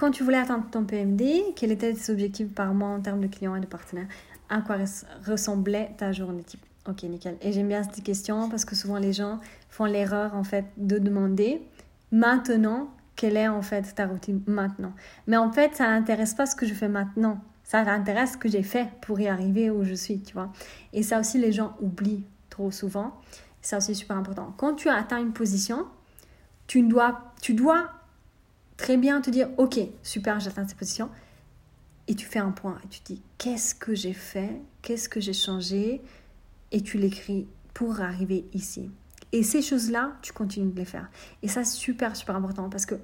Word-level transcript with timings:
quand 0.00 0.10
tu 0.10 0.24
voulais 0.24 0.38
atteindre 0.38 0.64
ton 0.70 0.84
PMD, 0.84 1.22
quels 1.54 1.72
étaient 1.72 1.92
tes 1.92 2.10
objectifs 2.10 2.54
par 2.54 2.72
mois 2.72 2.88
en 2.88 3.00
termes 3.00 3.20
de 3.20 3.26
clients 3.26 3.54
et 3.54 3.60
de 3.60 3.66
partenaires? 3.66 4.08
À 4.48 4.62
quoi 4.62 4.76
ressemblait 5.26 5.94
ta 5.98 6.10
journée 6.10 6.42
type? 6.42 6.64
Ok, 6.88 7.02
nickel. 7.02 7.36
Et 7.42 7.52
j'aime 7.52 7.68
bien 7.68 7.82
cette 7.82 8.02
question 8.02 8.48
parce 8.48 8.64
que 8.64 8.74
souvent 8.74 8.96
les 8.96 9.12
gens 9.12 9.38
font 9.68 9.84
l'erreur 9.84 10.34
en 10.34 10.42
fait 10.42 10.64
de 10.78 10.96
demander 10.96 11.60
maintenant 12.12 12.88
quelle 13.14 13.36
est 13.36 13.48
en 13.48 13.60
fait 13.60 13.94
ta 13.94 14.06
routine 14.06 14.40
maintenant? 14.46 14.94
Mais 15.26 15.36
en 15.36 15.52
fait, 15.52 15.76
ça 15.76 15.90
n'intéresse 15.90 16.32
pas 16.32 16.46
ce 16.46 16.56
que 16.56 16.64
je 16.64 16.72
fais 16.72 16.88
maintenant. 16.88 17.38
Ça 17.62 17.80
intéresse 17.80 18.32
ce 18.32 18.36
que 18.38 18.48
j'ai 18.48 18.62
fait 18.62 18.88
pour 19.02 19.20
y 19.20 19.28
arriver 19.28 19.68
où 19.68 19.84
je 19.84 19.92
suis, 19.92 20.22
tu 20.22 20.32
vois? 20.32 20.50
Et 20.94 21.02
ça 21.02 21.20
aussi, 21.20 21.38
les 21.38 21.52
gens 21.52 21.76
oublient 21.82 22.24
trop 22.48 22.70
souvent. 22.70 23.20
C'est 23.60 23.76
aussi 23.76 23.94
super 23.94 24.16
important. 24.16 24.54
Quand 24.56 24.74
tu 24.74 24.88
atteins 24.88 25.20
une 25.20 25.34
position, 25.34 25.84
tu 26.66 26.80
dois, 26.82 27.20
tu 27.42 27.52
dois 27.52 27.90
très 28.80 28.96
bien 28.96 29.20
te 29.20 29.30
dire, 29.30 29.48
ok, 29.58 29.78
super, 30.02 30.40
j'atteins 30.40 30.66
cette 30.66 30.78
position. 30.78 31.10
Et 32.08 32.14
tu 32.14 32.26
fais 32.26 32.38
un 32.38 32.50
point 32.50 32.78
et 32.82 32.88
tu 32.88 33.00
dis, 33.04 33.22
qu'est-ce 33.38 33.74
que 33.74 33.94
j'ai 33.94 34.14
fait? 34.14 34.60
Qu'est-ce 34.82 35.08
que 35.08 35.20
j'ai 35.20 35.32
changé? 35.32 36.00
Et 36.72 36.80
tu 36.80 36.98
l'écris 36.98 37.46
pour 37.74 38.00
arriver 38.00 38.46
ici. 38.52 38.90
Et 39.32 39.42
ces 39.42 39.62
choses-là, 39.62 40.12
tu 40.22 40.32
continues 40.32 40.72
de 40.72 40.78
les 40.78 40.84
faire. 40.84 41.08
Et 41.42 41.48
ça, 41.48 41.62
c'est 41.62 41.76
super, 41.76 42.16
super 42.16 42.34
important 42.34 42.68
parce 42.68 42.86
que 42.86 42.96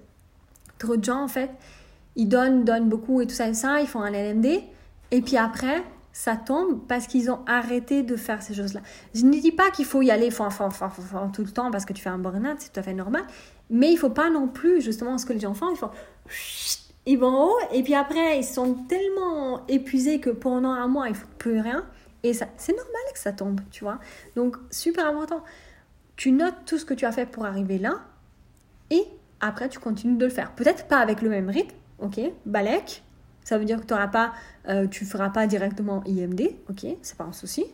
trop 0.78 0.96
de 0.96 1.04
gens, 1.04 1.23
en 1.23 1.28
fait, 1.28 1.51
ils 2.16 2.29
donnent, 2.29 2.65
donnent 2.65 2.88
beaucoup 2.88 3.20
et 3.20 3.27
tout 3.27 3.34
ça 3.34 3.46
et 3.48 3.54
ça, 3.54 3.80
ils 3.80 3.87
font 3.87 4.01
un 4.01 4.10
LMD. 4.10 4.46
Et 5.12 5.23
puis 5.23 5.37
après, 5.37 5.84
ça 6.12 6.34
tombe 6.34 6.80
parce 6.88 7.06
qu'ils 7.06 7.30
ont 7.30 7.40
arrêté 7.46 8.02
de 8.02 8.16
faire 8.16 8.43
ces 8.43 8.54
choses-là. 8.54 8.80
Je 9.15 9.24
ne 9.27 9.38
dis 9.38 9.52
pas 9.52 9.70
qu'il 9.70 9.84
faut 9.84 10.01
y 10.01 10.10
aller 10.10 10.30
tout 10.30 11.43
le 11.43 11.51
temps 11.51 11.70
parce 11.70 11.84
que 11.84 11.93
tu 11.93 12.02
fais 12.02 12.09
un 12.09 12.18
burn-out, 12.18 12.56
c'est 12.59 12.73
tout 12.73 12.80
à 12.80 12.82
fait 12.82 12.95
normal. 12.95 13.23
Mais 13.70 13.93
il 13.93 13.97
faut 13.97 14.11
pas 14.11 14.30
non 14.30 14.48
plus, 14.48 14.80
justement, 14.80 15.19
ce 15.19 15.27
que 15.27 15.33
les 15.33 15.41
gens 15.41 15.55
font, 15.55 15.70
ils 15.70 15.77
font 15.77 15.91
ils 17.09 17.16
vont 17.16 17.29
en 17.29 17.47
haut 17.51 17.59
et 17.73 17.84
puis 17.84 17.95
après 17.95 18.41
ils 18.41 18.45
sont 18.45 18.74
tellement 18.88 19.65
épuisés 19.69 20.19
que 20.19 20.30
pendant 20.30 20.73
un 20.73 20.88
mois 20.88 21.09
ils 21.09 21.15
font 21.15 21.29
plus 21.38 21.60
rien 21.60 21.87
et 22.24 22.32
c'est 22.32 22.73
normal 22.73 23.02
que 23.13 23.18
ça 23.21 23.30
tombe 23.30 23.60
tu 23.71 23.85
vois 23.85 24.01
donc 24.35 24.57
super 24.73 25.07
important 25.07 25.45
tu 26.16 26.32
notes 26.32 26.57
tout 26.66 26.79
ce 26.79 26.85
que 26.85 26.95
tu 26.95 27.05
as 27.05 27.13
fait 27.13 27.27
pour 27.27 27.46
arriver 27.46 27.79
là 27.79 28.01
et 28.90 29.05
après 29.40 29.68
tu 29.68 29.79
continues 29.79 30.16
de 30.16 30.24
le 30.24 30.30
faire. 30.30 30.52
Peut-être 30.52 30.87
pas 30.87 30.99
avec 30.99 31.23
le 31.23 31.30
même 31.30 31.49
rythme, 31.49 31.74
ok, 31.99 32.21
balèque, 32.45 33.02
ça 33.45 33.59
veut 33.59 33.65
dire 33.65 33.85
que 33.85 33.95
ne 33.95 34.07
pas, 34.07 34.33
euh, 34.68 34.87
tu 34.88 35.05
feras 35.05 35.30
pas 35.30 35.46
directement 35.46 36.02
IMD, 36.07 36.51
ok, 36.68 36.87
c'est 37.02 37.16
pas 37.16 37.24
un 37.24 37.33
souci, 37.33 37.65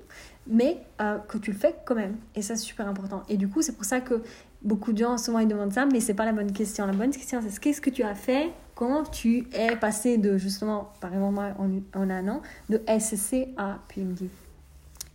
mais 0.47 0.79
euh, 1.01 1.19
que 1.19 1.39
tu 1.39 1.53
le 1.53 1.59
fais 1.59 1.75
quand 1.87 1.95
même. 1.95 2.17
Et 2.35 2.43
ça, 2.43 2.57
c'est 2.57 2.65
super 2.65 2.89
important. 2.89 3.23
Et 3.29 3.37
du 3.37 3.49
coup, 3.49 3.63
c'est 3.63 3.73
pour 3.73 3.85
ça 3.85 4.01
que 4.01 4.23
beaucoup 4.65 4.93
de 4.93 4.99
gens, 4.99 5.19
souvent, 5.19 5.39
ils 5.39 5.49
demandent 5.49 5.73
ça, 5.73 5.87
mais 5.87 6.01
c'est 6.01 6.15
pas 6.15 6.25
la 6.25 6.33
bonne 6.33 6.53
question. 6.53 6.87
La 6.87 6.93
bonne 6.93 7.11
question, 7.11 7.41
c'est 7.47 7.59
qu'est-ce 7.59 7.81
que 7.81 7.91
tu 7.91 8.03
as 8.03 8.15
fait 8.15 8.53
quand 8.75 9.11
tu 9.11 9.47
es 9.53 9.77
passé 9.77 10.19
de, 10.19 10.39
justement, 10.39 10.93
par 11.01 11.13
exemple, 11.13 11.35
moi, 11.35 11.49
en, 11.59 12.11
un 12.11 12.29
an, 12.29 12.43
de 12.69 12.83
SSC 12.87 13.49
à 13.57 13.79
PMD. 13.89 14.29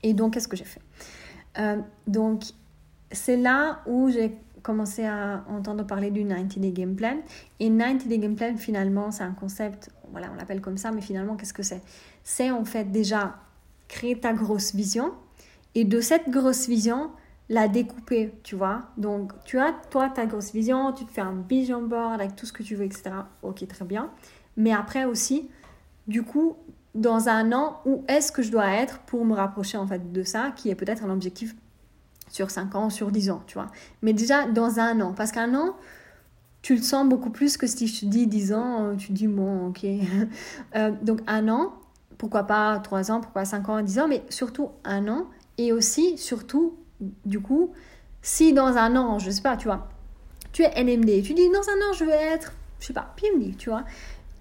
Et 0.04 0.14
donc, 0.14 0.34
qu'est-ce 0.34 0.48
que 0.48 0.58
j'ai 0.58 0.66
fait? 0.66 0.82
Euh, 1.60 1.78
Donc, 2.08 2.44
c'est 3.12 3.38
là 3.38 3.80
où 3.86 4.10
j'ai 4.10 4.38
commencé 4.62 5.06
à 5.06 5.44
entendre 5.50 5.86
parler 5.86 6.12
du 6.12 6.26
90 6.26 6.60
Day 6.60 6.72
Game 6.72 6.96
Plan. 6.96 7.18
Et 7.60 7.70
90 7.70 8.08
Day 8.08 8.20
Game 8.20 8.36
Plan, 8.36 8.56
finalement, 8.58 9.12
c'est 9.12 9.24
un 9.24 9.32
concept, 9.32 9.90
voilà, 10.12 10.30
on 10.34 10.36
l'appelle 10.36 10.62
comme 10.62 10.78
ça, 10.78 10.92
mais 10.92 11.02
finalement, 11.02 11.36
qu'est-ce 11.36 11.54
que 11.54 11.64
c'est? 11.64 11.82
C'est 12.24 12.52
en 12.52 12.66
fait 12.66 12.92
déjà 12.92 13.38
créer 13.88 14.20
ta 14.20 14.34
grosse 14.34 14.76
vision 14.76 15.14
et 15.74 15.86
de 15.86 16.02
cette 16.02 16.30
grosse 16.30 16.68
vision, 16.68 17.12
la 17.50 17.68
découper, 17.68 18.34
tu 18.44 18.56
vois. 18.56 18.84
Donc, 18.98 19.32
tu 19.46 19.58
as, 19.60 19.74
toi, 19.90 20.10
ta 20.10 20.26
grosse 20.26 20.52
vision, 20.52 20.92
tu 20.92 21.06
te 21.06 21.12
fais 21.12 21.22
un 21.22 21.44
vision 21.48 21.82
board 21.82 22.20
avec 22.20 22.36
tout 22.36 22.46
ce 22.46 22.54
que 22.54 22.64
tu 22.64 22.76
veux, 22.76 22.86
etc. 22.86 23.12
Ok, 23.42 23.66
très 23.68 23.86
bien. 23.86 24.12
Mais 24.58 24.74
après 24.74 25.06
aussi, 25.06 25.50
du 26.08 26.24
coup, 26.24 26.58
dans 26.96 27.30
un 27.30 27.54
an, 27.54 27.82
où 27.86 28.04
est-ce 28.08 28.32
que 28.32 28.42
je 28.42 28.52
dois 28.52 28.70
être 28.70 29.00
pour 29.00 29.24
me 29.24 29.34
rapprocher, 29.34 29.78
en 29.78 29.88
fait, 29.88 30.12
de 30.12 30.24
ça, 30.24 30.52
qui 30.56 30.70
est 30.70 30.76
peut-être 30.76 31.04
un 31.04 31.10
objectif 31.10 31.56
sur 32.30 32.50
5 32.52 32.76
ans, 32.76 32.90
sur 32.90 33.12
10 33.12 33.30
ans, 33.30 33.44
tu 33.48 33.54
vois. 33.54 33.68
Mais 34.02 34.14
déjà 34.14 34.48
dans 34.48 34.80
un 34.80 35.00
an, 35.02 35.14
parce 35.14 35.32
qu'un 35.32 35.56
an, 35.56 35.76
tu 36.62 36.76
le 36.76 36.82
sens 36.82 37.08
beaucoup 37.08 37.30
plus 37.30 37.58
que 37.58 37.68
si 37.68 37.88
je 37.88 38.02
te 38.02 38.06
dis 38.06 38.28
10 38.28 38.54
ans, 38.54 38.84
euh, 38.84 38.96
tu 38.96 39.12
dis 39.12 39.28
bon, 39.28 39.68
ok. 39.68 39.86
Euh, 40.76 40.92
donc 41.02 41.22
un 41.28 41.48
an, 41.48 41.74
pourquoi 42.18 42.44
pas 42.44 42.80
3 42.80 43.12
ans, 43.12 43.22
pourquoi 43.22 43.46
5 43.46 43.70
ans, 43.70 43.82
10 43.82 44.00
ans, 44.00 44.08
mais 44.08 44.24
surtout 44.30 44.72
un 44.84 45.08
an. 45.08 45.28
Et 45.58 45.72
aussi, 45.72 46.18
surtout, 46.18 46.76
du 47.26 47.40
coup, 47.40 47.74
si 48.22 48.54
dans 48.54 48.78
un 48.78 48.96
an, 48.96 49.20
je 49.20 49.30
sais 49.32 49.42
pas, 49.42 49.58
tu 49.58 49.68
vois, 49.68 49.88
tu 50.52 50.64
es 50.64 50.84
NMD, 50.84 51.24
tu 51.24 51.34
dis 51.34 51.50
dans 51.50 51.70
un 51.70 51.90
an, 51.90 51.94
je 51.94 52.04
veux 52.04 52.12
être, 52.12 52.54
je 52.80 52.88
sais 52.88 52.94
pas, 52.94 53.14
PMD, 53.16 53.56
tu 53.58 53.70
vois. 53.70 53.84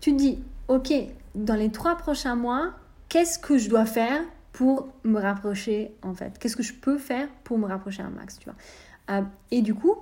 Tu 0.00 0.12
dis, 0.12 0.38
ok, 0.68 0.92
dans 1.34 1.54
les 1.54 1.70
3 1.70 1.96
prochains 1.96 2.36
mois, 2.36 2.72
qu'est-ce 3.08 3.38
que 3.38 3.58
je 3.58 3.68
dois 3.68 3.86
faire 3.86 4.22
pour 4.52 4.88
me 5.04 5.20
rapprocher 5.20 5.92
en 6.02 6.14
fait? 6.14 6.38
Qu'est-ce 6.38 6.56
que 6.56 6.62
je 6.62 6.74
peux 6.74 6.98
faire 6.98 7.28
pour 7.44 7.58
me 7.58 7.66
rapprocher 7.66 8.02
un 8.02 8.10
max, 8.10 8.38
tu 8.38 8.46
vois? 8.46 8.56
Euh, 9.10 9.22
Et 9.50 9.62
du 9.62 9.74
coup, 9.74 9.94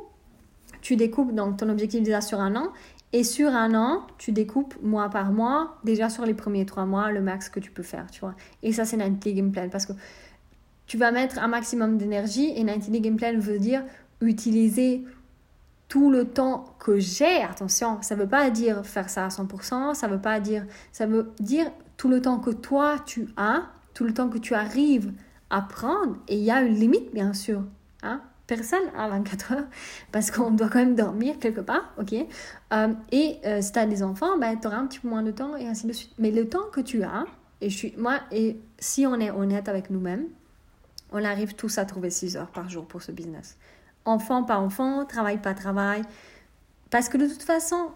tu 0.81 0.97
découpes 0.97 1.35
donc 1.35 1.57
ton 1.57 1.69
objectif 1.69 2.03
déjà 2.03 2.21
sur 2.21 2.41
un 2.41 2.55
an 2.57 2.73
et 3.13 3.25
sur 3.25 3.51
un 3.51 3.75
an, 3.75 4.07
tu 4.19 4.33
découpes 4.33 4.77
mois 4.83 5.09
par 5.09 5.33
mois, 5.33 5.77
déjà 5.85 6.09
sur 6.09 6.27
les 6.27 6.35
premiers 6.35 6.67
trois 6.67 6.85
mois, 6.85 7.11
le 7.13 7.21
max 7.21 7.49
que 7.49 7.61
tu 7.61 7.71
peux 7.71 7.83
faire, 7.83 8.11
tu 8.11 8.21
vois. 8.21 8.35
Et 8.63 8.73
ça, 8.73 8.85
c'est 8.85 8.97
90 8.97 9.35
Game 9.35 9.53
Plan 9.53 9.69
parce 9.69 9.87
que 9.87 9.93
tu 10.95 10.99
vas 10.99 11.11
mettre 11.11 11.41
un 11.41 11.49
maximum 11.49 11.99
d'énergie 11.99 12.53
et 12.55 12.65
90 12.65 13.01
Game 13.01 13.17
Plan 13.17 13.37
veut 13.37 13.59
dire 13.59 13.83
utiliser 14.21 15.03
tout 15.89 16.09
le 16.09 16.25
temps 16.25 16.77
que 16.79 17.01
j'ai. 17.01 17.43
Attention, 17.43 18.01
ça 18.01 18.15
veut 18.15 18.29
pas 18.29 18.49
dire 18.51 18.87
faire 18.87 19.11
ça 19.11 19.25
à 19.25 19.29
100%, 19.29 19.95
ça 19.95 20.07
veut 20.07 20.21
pas 20.21 20.39
dire, 20.39 20.65
ça 20.93 21.07
veut 21.07 21.33
dire 21.41 21.67
tout 21.97 22.09
le 22.09 22.23
temps 22.23 22.39
que 22.39 22.51
toi 22.51 23.01
tu 23.05 23.27
as 23.37 23.65
tout 23.93 24.05
le 24.05 24.15
temps 24.15 24.29
que 24.29 24.39
tu 24.39 24.55
arrives 24.55 25.13
à 25.51 25.63
prendre, 25.63 26.17
et 26.29 26.37
il 26.37 26.45
y 26.45 26.53
a 26.53 26.63
une 26.63 26.77
limite, 26.77 27.13
bien 27.13 27.33
sûr. 27.33 27.65
Hein? 28.05 28.21
Personne 28.47 28.85
à 28.97 29.09
24 29.09 29.53
heures, 29.53 29.67
parce 30.13 30.31
qu'on 30.31 30.53
doit 30.53 30.69
quand 30.69 30.79
même 30.79 30.95
dormir 30.95 31.41
quelque 31.41 31.61
part, 31.61 31.93
ok 32.01 32.15
euh, 32.73 32.89
Et 33.11 33.39
euh, 33.47 33.61
si 33.61 33.73
tu 33.73 33.81
as 33.81 33.87
des 33.87 34.05
enfants, 34.05 34.39
ben, 34.39 34.57
tu 34.61 34.69
auras 34.69 34.77
un 34.77 34.87
petit 34.87 35.01
peu 35.01 35.09
moins 35.09 35.25
de 35.25 35.33
temps, 35.33 35.57
et 35.57 35.67
ainsi 35.67 35.89
de 35.89 35.93
suite. 35.93 36.13
Mais 36.19 36.31
le 36.31 36.49
temps 36.49 36.67
que 36.73 36.81
tu 36.81 37.03
as, 37.03 37.25
et 37.61 37.69
je 37.69 37.77
suis, 37.77 37.95
moi, 37.99 38.21
et 38.31 38.61
si 38.79 39.09
on 39.09 39.19
est 39.19 39.33
honnête 39.33 39.69
avec 39.69 39.91
nous-mêmes, 39.91 40.27
on 41.15 41.25
arrive 41.25 41.55
tous 41.55 41.79
à 41.79 41.87
trouver 41.87 42.11
6 42.11 42.37
heures 42.37 42.51
par 42.51 42.69
jour 42.69 42.85
pour 42.85 43.01
ce 43.01 43.13
business. 43.13 43.57
Enfant, 44.05 44.43
pas 44.43 44.59
enfant, 44.59 45.07
travail, 45.07 45.41
pas 45.41 45.55
travail. 45.55 46.03
Parce 46.91 47.09
que 47.09 47.17
de 47.17 47.27
toute 47.27 47.45
façon, 47.45 47.93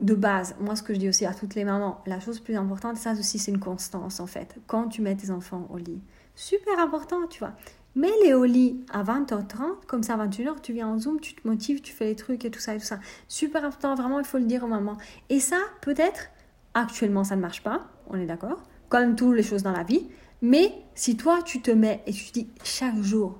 de 0.00 0.14
base, 0.14 0.56
moi 0.60 0.76
ce 0.76 0.82
que 0.82 0.92
je 0.92 0.98
dis 0.98 1.08
aussi 1.08 1.24
à 1.24 1.32
toutes 1.32 1.54
les 1.54 1.64
mamans, 1.64 2.02
la 2.06 2.20
chose 2.20 2.40
plus 2.40 2.56
importante, 2.56 2.96
ça 2.96 3.12
aussi 3.12 3.38
c'est 3.38 3.50
une 3.50 3.60
constance 3.60 4.20
en 4.20 4.26
fait. 4.26 4.56
Quand 4.66 4.88
tu 4.88 5.00
mets 5.00 5.16
tes 5.16 5.30
enfants 5.30 5.66
au 5.72 5.78
lit, 5.78 6.02
super 6.34 6.78
important, 6.78 7.26
tu 7.28 7.38
vois. 7.38 7.52
Mets-les 7.94 8.34
au 8.34 8.44
lit 8.44 8.84
à 8.92 9.02
20h30, 9.02 9.86
comme 9.86 10.02
ça 10.02 10.14
à 10.14 10.26
21h, 10.26 10.60
tu 10.60 10.74
viens 10.74 10.88
en 10.88 10.98
Zoom, 10.98 11.18
tu 11.18 11.34
te 11.34 11.48
motives, 11.48 11.80
tu 11.80 11.94
fais 11.94 12.04
les 12.06 12.16
trucs 12.16 12.44
et 12.44 12.50
tout 12.50 12.60
ça 12.60 12.74
et 12.74 12.78
tout 12.78 12.84
ça. 12.84 12.98
Super 13.26 13.64
important, 13.64 13.94
vraiment, 13.94 14.18
il 14.18 14.26
faut 14.26 14.36
le 14.36 14.44
dire 14.44 14.64
aux 14.64 14.68
mamans. 14.68 14.98
Et 15.30 15.40
ça, 15.40 15.56
peut-être, 15.80 16.28
actuellement 16.74 17.24
ça 17.24 17.36
ne 17.36 17.40
marche 17.40 17.62
pas, 17.62 17.86
on 18.08 18.18
est 18.18 18.26
d'accord, 18.26 18.62
comme 18.90 19.16
toutes 19.16 19.34
les 19.34 19.42
choses 19.42 19.62
dans 19.62 19.72
la 19.72 19.82
vie. 19.82 20.06
Mais 20.42 20.72
si 20.94 21.16
toi 21.16 21.40
tu 21.44 21.60
te 21.62 21.70
mets 21.70 22.02
et 22.06 22.12
tu 22.12 22.30
dis 22.32 22.48
chaque 22.62 23.00
jour, 23.02 23.38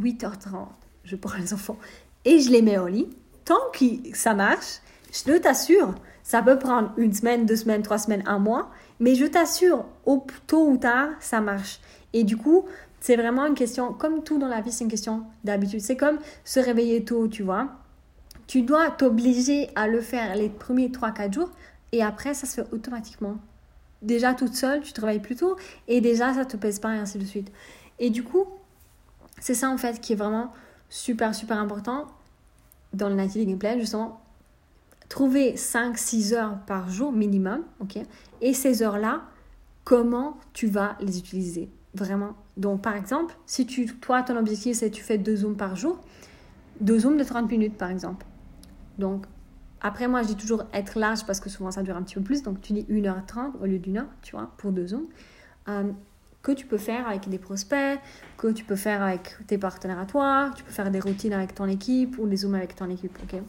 8h30, 0.00 0.68
je 1.04 1.16
prends 1.16 1.38
les 1.38 1.52
enfants 1.52 1.78
et 2.24 2.40
je 2.40 2.50
les 2.50 2.62
mets 2.62 2.78
au 2.78 2.86
lit, 2.86 3.08
tant 3.44 3.70
que 3.72 3.84
ça 4.14 4.34
marche, 4.34 4.80
je 5.12 5.36
t'assure, 5.38 5.94
ça 6.22 6.42
peut 6.42 6.58
prendre 6.58 6.92
une 6.96 7.12
semaine, 7.12 7.46
deux 7.46 7.56
semaines, 7.56 7.82
trois 7.82 7.98
semaines, 7.98 8.22
un 8.26 8.38
mois, 8.38 8.70
mais 8.98 9.14
je 9.14 9.24
t'assure, 9.24 9.84
au 10.04 10.26
tôt 10.46 10.68
ou 10.68 10.76
tard, 10.76 11.10
ça 11.20 11.40
marche. 11.40 11.80
Et 12.12 12.24
du 12.24 12.36
coup, 12.36 12.64
c'est 13.00 13.16
vraiment 13.16 13.46
une 13.46 13.54
question, 13.54 13.92
comme 13.92 14.24
tout 14.24 14.38
dans 14.38 14.48
la 14.48 14.60
vie, 14.60 14.72
c'est 14.72 14.84
une 14.84 14.90
question 14.90 15.22
d'habitude. 15.44 15.80
C'est 15.80 15.96
comme 15.96 16.18
se 16.44 16.58
réveiller 16.58 17.04
tôt, 17.04 17.28
tu 17.28 17.42
vois. 17.42 17.68
Tu 18.46 18.62
dois 18.62 18.90
t'obliger 18.90 19.70
à 19.74 19.86
le 19.86 20.00
faire 20.00 20.34
les 20.34 20.48
premiers 20.48 20.88
3-4 20.88 21.32
jours 21.32 21.50
et 21.92 22.02
après, 22.02 22.34
ça 22.34 22.46
se 22.46 22.60
fait 22.60 22.74
automatiquement. 22.74 23.36
Déjà 24.02 24.34
toute 24.34 24.54
seule, 24.54 24.82
tu 24.82 24.92
te 24.92 25.00
réveilles 25.00 25.20
plus 25.20 25.36
tôt 25.36 25.56
et 25.88 26.00
déjà, 26.00 26.34
ça 26.34 26.44
te 26.44 26.56
pèse 26.56 26.78
pas 26.78 26.94
et 26.94 26.98
ainsi 26.98 27.18
de 27.18 27.24
suite. 27.24 27.50
Et 27.98 28.10
du 28.10 28.22
coup, 28.22 28.46
c'est 29.40 29.54
ça 29.54 29.70
en 29.70 29.78
fait 29.78 30.00
qui 30.00 30.12
est 30.12 30.16
vraiment 30.16 30.52
super, 30.88 31.34
super 31.34 31.58
important 31.58 32.06
dans 32.92 33.08
le 33.08 33.14
native 33.14 33.46
gameplay, 33.46 33.78
justement, 33.78 34.20
trouver 35.08 35.54
5-6 35.54 36.34
heures 36.34 36.58
par 36.66 36.88
jour 36.88 37.12
minimum, 37.12 37.62
ok 37.80 37.98
Et 38.40 38.54
ces 38.54 38.82
heures-là, 38.82 39.22
comment 39.84 40.38
tu 40.52 40.66
vas 40.66 40.96
les 41.00 41.18
utiliser 41.18 41.70
Vraiment. 41.94 42.34
Donc, 42.56 42.82
par 42.82 42.96
exemple, 42.96 43.34
si 43.46 43.66
tu, 43.66 43.86
toi, 43.86 44.22
ton 44.22 44.36
objectif, 44.36 44.76
c'est 44.76 44.90
tu 44.90 45.02
fais 45.02 45.18
deux 45.18 45.36
zooms 45.36 45.56
par 45.56 45.76
jour, 45.76 45.98
deux 46.80 47.00
zooms 47.00 47.16
de 47.16 47.24
30 47.24 47.50
minutes, 47.50 47.76
par 47.76 47.90
exemple. 47.90 48.26
Donc, 48.98 49.24
après, 49.86 50.08
moi, 50.08 50.22
je 50.22 50.28
dis 50.28 50.36
toujours 50.36 50.64
être 50.72 50.98
large 50.98 51.24
parce 51.26 51.38
que 51.38 51.48
souvent, 51.48 51.70
ça 51.70 51.82
dure 51.82 51.96
un 51.96 52.02
petit 52.02 52.16
peu 52.16 52.20
plus. 52.20 52.42
Donc, 52.42 52.60
tu 52.60 52.72
dis 52.72 52.84
1h30 52.90 53.52
au 53.62 53.66
lieu 53.66 53.78
d'une 53.78 53.98
heure, 53.98 54.08
tu 54.20 54.34
vois, 54.34 54.50
pour 54.56 54.72
deux 54.72 54.88
zooms. 54.88 55.06
Euh, 55.68 55.92
que 56.42 56.52
tu 56.52 56.66
peux 56.66 56.78
faire 56.78 57.08
avec 57.08 57.28
des 57.28 57.38
prospects, 57.38 57.98
que 58.36 58.48
tu 58.48 58.64
peux 58.64 58.76
faire 58.76 59.02
avec 59.02 59.36
tes 59.46 59.58
partenaires 59.58 60.00
à 60.00 60.06
toi, 60.06 60.50
tu 60.56 60.64
peux 60.64 60.72
faire 60.72 60.90
des 60.90 61.00
routines 61.00 61.32
avec 61.32 61.54
ton 61.54 61.66
équipe 61.66 62.18
ou 62.18 62.26
des 62.26 62.36
zooms 62.36 62.54
avec 62.54 62.74
ton 62.74 62.90
équipe, 62.90 63.16
ok? 63.22 63.40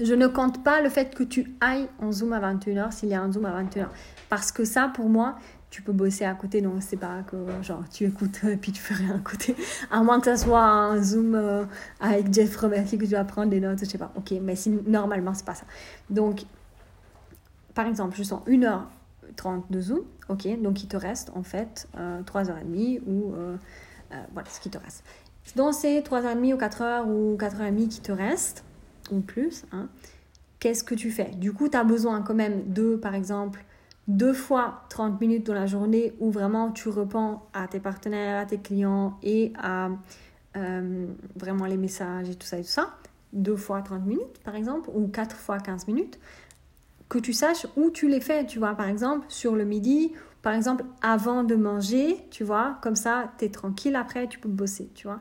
Je 0.00 0.14
ne 0.14 0.26
compte 0.26 0.62
pas 0.62 0.80
le 0.80 0.88
fait 0.88 1.14
que 1.14 1.22
tu 1.22 1.54
ailles 1.60 1.88
en 1.98 2.12
Zoom 2.12 2.32
à 2.32 2.40
21h 2.40 2.92
s'il 2.92 3.10
y 3.10 3.14
a 3.14 3.22
un 3.22 3.30
Zoom 3.30 3.44
à 3.44 3.62
21h. 3.62 3.88
Parce 4.30 4.50
que 4.50 4.64
ça, 4.64 4.90
pour 4.94 5.08
moi, 5.08 5.36
tu 5.72 5.80
peux 5.80 5.92
bosser 5.92 6.26
à 6.26 6.34
côté. 6.34 6.60
Donc, 6.60 6.82
c'est 6.82 6.98
pas 6.98 7.22
que 7.22 7.36
genre 7.62 7.82
tu 7.90 8.04
écoutes 8.04 8.44
et 8.48 8.56
puis 8.56 8.70
tu 8.72 8.80
fais 8.80 8.94
rien 8.94 9.16
à 9.16 9.18
côté. 9.18 9.56
À 9.90 10.02
moins 10.02 10.20
que 10.20 10.26
ça 10.26 10.36
soit 10.36 10.62
un 10.62 11.02
Zoom 11.02 11.34
euh, 11.34 11.64
avec 11.98 12.32
Jeff 12.32 12.54
Roberti 12.56 12.98
que 12.98 13.06
tu 13.06 13.12
vas 13.12 13.24
prendre 13.24 13.50
des 13.50 13.58
notes, 13.58 13.80
je 13.80 13.86
sais 13.86 13.98
pas. 13.98 14.12
Ok, 14.14 14.34
mais 14.42 14.54
si, 14.54 14.70
normalement, 14.86 15.32
c'est 15.34 15.46
pas 15.46 15.54
ça. 15.54 15.64
Donc, 16.10 16.42
par 17.74 17.86
exemple, 17.86 18.14
je 18.16 18.22
sens 18.22 18.42
1h30 18.46 19.62
de 19.70 19.80
Zoom. 19.80 20.02
Ok, 20.28 20.46
donc 20.60 20.82
il 20.82 20.88
te 20.88 20.96
reste 20.96 21.32
en 21.34 21.42
fait 21.42 21.88
3h30 21.96 22.98
euh, 22.98 23.00
ou 23.06 23.34
euh, 23.34 23.56
voilà 24.34 24.48
ce 24.48 24.60
qui 24.60 24.68
te 24.68 24.78
reste. 24.78 25.02
Dans 25.56 25.72
ces 25.72 26.00
3h30 26.00 26.52
ou 26.52 26.58
4h 26.58 27.06
ou 27.06 27.36
4h30 27.36 27.88
qui 27.88 28.00
te 28.00 28.12
restent, 28.12 28.62
ou 29.10 29.20
plus, 29.20 29.64
hein, 29.72 29.88
qu'est-ce 30.60 30.84
que 30.84 30.94
tu 30.94 31.10
fais? 31.10 31.30
Du 31.30 31.52
coup, 31.52 31.68
tu 31.68 31.76
as 31.76 31.84
besoin 31.84 32.22
quand 32.22 32.34
même 32.34 32.72
de, 32.72 32.94
par 32.94 33.14
exemple, 33.14 33.64
deux 34.08 34.32
fois 34.32 34.84
30 34.88 35.20
minutes 35.20 35.46
dans 35.46 35.54
la 35.54 35.66
journée 35.66 36.14
où 36.18 36.30
vraiment 36.30 36.72
tu 36.72 36.88
réponds 36.88 37.40
à 37.52 37.68
tes 37.68 37.80
partenaires, 37.80 38.40
à 38.40 38.46
tes 38.46 38.58
clients 38.58 39.18
et 39.22 39.52
à 39.58 39.90
euh, 40.56 41.06
vraiment 41.36 41.66
les 41.66 41.76
messages 41.76 42.28
et 42.28 42.34
tout 42.34 42.46
ça 42.46 42.58
et 42.58 42.62
tout 42.62 42.68
ça. 42.68 42.96
Deux 43.32 43.56
fois 43.56 43.80
30 43.80 44.04
minutes, 44.04 44.40
par 44.44 44.54
exemple, 44.54 44.90
ou 44.94 45.08
quatre 45.08 45.36
fois 45.36 45.58
15 45.58 45.86
minutes. 45.86 46.18
Que 47.08 47.18
tu 47.18 47.32
saches 47.32 47.66
où 47.76 47.90
tu 47.90 48.08
les 48.08 48.20
fais, 48.20 48.44
tu 48.44 48.58
vois, 48.58 48.74
par 48.74 48.88
exemple, 48.88 49.26
sur 49.28 49.54
le 49.54 49.64
midi, 49.64 50.12
par 50.42 50.54
exemple, 50.54 50.84
avant 51.00 51.44
de 51.44 51.54
manger, 51.54 52.16
tu 52.30 52.42
vois, 52.44 52.78
comme 52.82 52.96
ça, 52.96 53.32
tu 53.38 53.44
es 53.44 53.48
tranquille 53.48 53.96
après, 53.96 54.26
tu 54.28 54.38
peux 54.38 54.48
bosser, 54.48 54.90
tu 54.94 55.06
vois. 55.06 55.20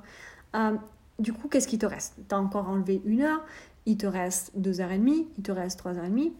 Euh, 0.55 0.75
du 1.19 1.31
coup, 1.31 1.47
qu'est-ce 1.47 1.67
qui 1.67 1.77
te 1.77 1.85
reste? 1.85 2.15
Tu 2.27 2.35
as 2.35 2.39
encore 2.39 2.67
enlevé 2.67 3.01
une 3.05 3.21
heure, 3.21 3.43
il 3.85 3.97
te 3.97 4.07
reste 4.07 4.51
2h30, 4.57 5.27
il 5.37 5.43
te 5.43 5.51
reste 5.51 5.83
3h30, 5.83 6.31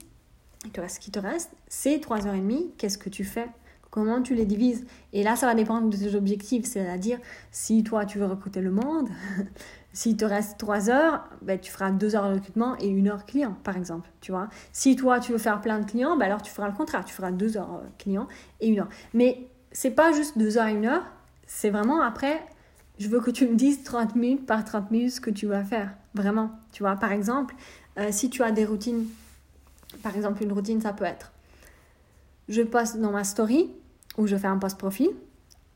il 0.66 0.72
te 0.72 0.82
reste 0.82 0.96
ce 0.96 1.00
qui 1.00 1.12
te 1.12 1.20
reste, 1.20 1.52
c'est 1.68 1.98
3h30, 1.98 2.72
qu'est-ce 2.78 2.98
que 2.98 3.10
tu 3.10 3.24
fais? 3.24 3.48
Comment 3.90 4.22
tu 4.22 4.36
les 4.36 4.46
divises? 4.46 4.86
Et 5.12 5.22
là, 5.22 5.36
ça 5.36 5.48
va 5.48 5.54
dépendre 5.54 5.90
de 5.90 5.98
tes 5.98 6.16
objectifs, 6.16 6.66
c'est-à-dire 6.66 7.20
si 7.52 7.84
toi 7.84 8.06
tu 8.06 8.20
veux 8.20 8.26
recruter 8.26 8.62
le 8.62 8.72
monde, 8.72 9.10
s'il 9.94 10.16
te 10.16 10.24
reste 10.24 10.58
3 10.58 10.90
heures, 10.90 11.28
ben, 11.42 11.60
tu 11.60 11.72
feras 11.72 11.92
2 11.92 12.16
heures 12.16 12.30
de 12.30 12.36
recrutement 12.36 12.78
et 12.78 12.90
1 12.90 13.08
heure 13.08 13.26
client, 13.26 13.58
par 13.64 13.76
exemple. 13.76 14.10
Tu 14.22 14.32
vois? 14.32 14.48
Si 14.72 14.96
toi 14.96 15.20
tu 15.20 15.34
veux 15.34 15.38
faire 15.38 15.60
plein 15.60 15.80
de 15.80 15.86
clients, 15.86 16.16
ben, 16.16 16.28
alors 16.28 16.42
tu 16.42 16.52
feras 16.52 16.70
le 16.70 16.76
contraire, 16.76 17.04
tu 17.04 17.14
feras 17.14 17.32
2 17.32 17.58
heures 17.58 17.82
euh, 17.84 17.88
client 17.98 18.28
et 18.62 18.74
1 18.74 18.80
heure. 18.80 18.90
Mais 19.14 19.48
c'est 19.74 19.92
pas 19.92 20.14
juste 20.14 20.38
2 20.38 20.58
heures 20.58 20.68
et 20.68 20.78
1 20.78 20.86
heure, 20.86 21.04
c'est 21.46 21.70
vraiment 21.70 22.02
après 22.02 22.42
je 23.02 23.08
veux 23.08 23.20
que 23.20 23.32
tu 23.32 23.48
me 23.48 23.56
dises 23.56 23.84
30 23.84 24.16
minutes 24.16 24.46
par 24.46 24.64
30 24.64 24.92
minutes 24.92 25.14
ce 25.14 25.22
que 25.22 25.32
tu 25.32 25.48
vas 25.48 25.64
faire. 25.64 25.92
Vraiment. 26.14 26.52
Tu 26.72 26.84
vois, 26.84 26.96
par 26.96 27.12
exemple, 27.12 27.56
euh, 27.98 28.10
si 28.12 28.30
tu 28.30 28.44
as 28.44 28.52
des 28.52 28.64
routines, 28.64 29.08
par 30.04 30.16
exemple, 30.16 30.44
une 30.44 30.52
routine, 30.52 30.82
ça 30.82 30.94
peut 30.94 31.06
être 31.06 31.32
je 32.52 32.62
poste 32.62 33.00
dans 33.00 33.12
ma 33.12 33.24
story 33.24 33.72
ou 34.18 34.28
je 34.28 34.36
fais 34.36 34.48
un 34.48 34.58
post 34.58 34.78
profil 34.78 35.10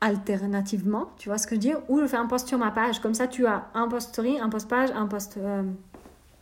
alternativement, 0.02 1.10
tu 1.16 1.30
vois 1.30 1.38
ce 1.38 1.46
que 1.46 1.54
je 1.54 1.60
dire, 1.60 1.78
ou 1.88 2.00
je 2.00 2.06
fais 2.06 2.18
un 2.18 2.26
post 2.26 2.46
sur 2.48 2.58
ma 2.58 2.70
page. 2.70 3.00
Comme 3.00 3.14
ça, 3.14 3.26
tu 3.26 3.46
as 3.46 3.70
un 3.72 3.88
post 3.88 4.10
story, 4.10 4.38
un 4.38 4.50
post 4.50 4.68
page, 4.68 4.90
un 4.90 5.06
post, 5.06 5.38
euh, 5.38 5.62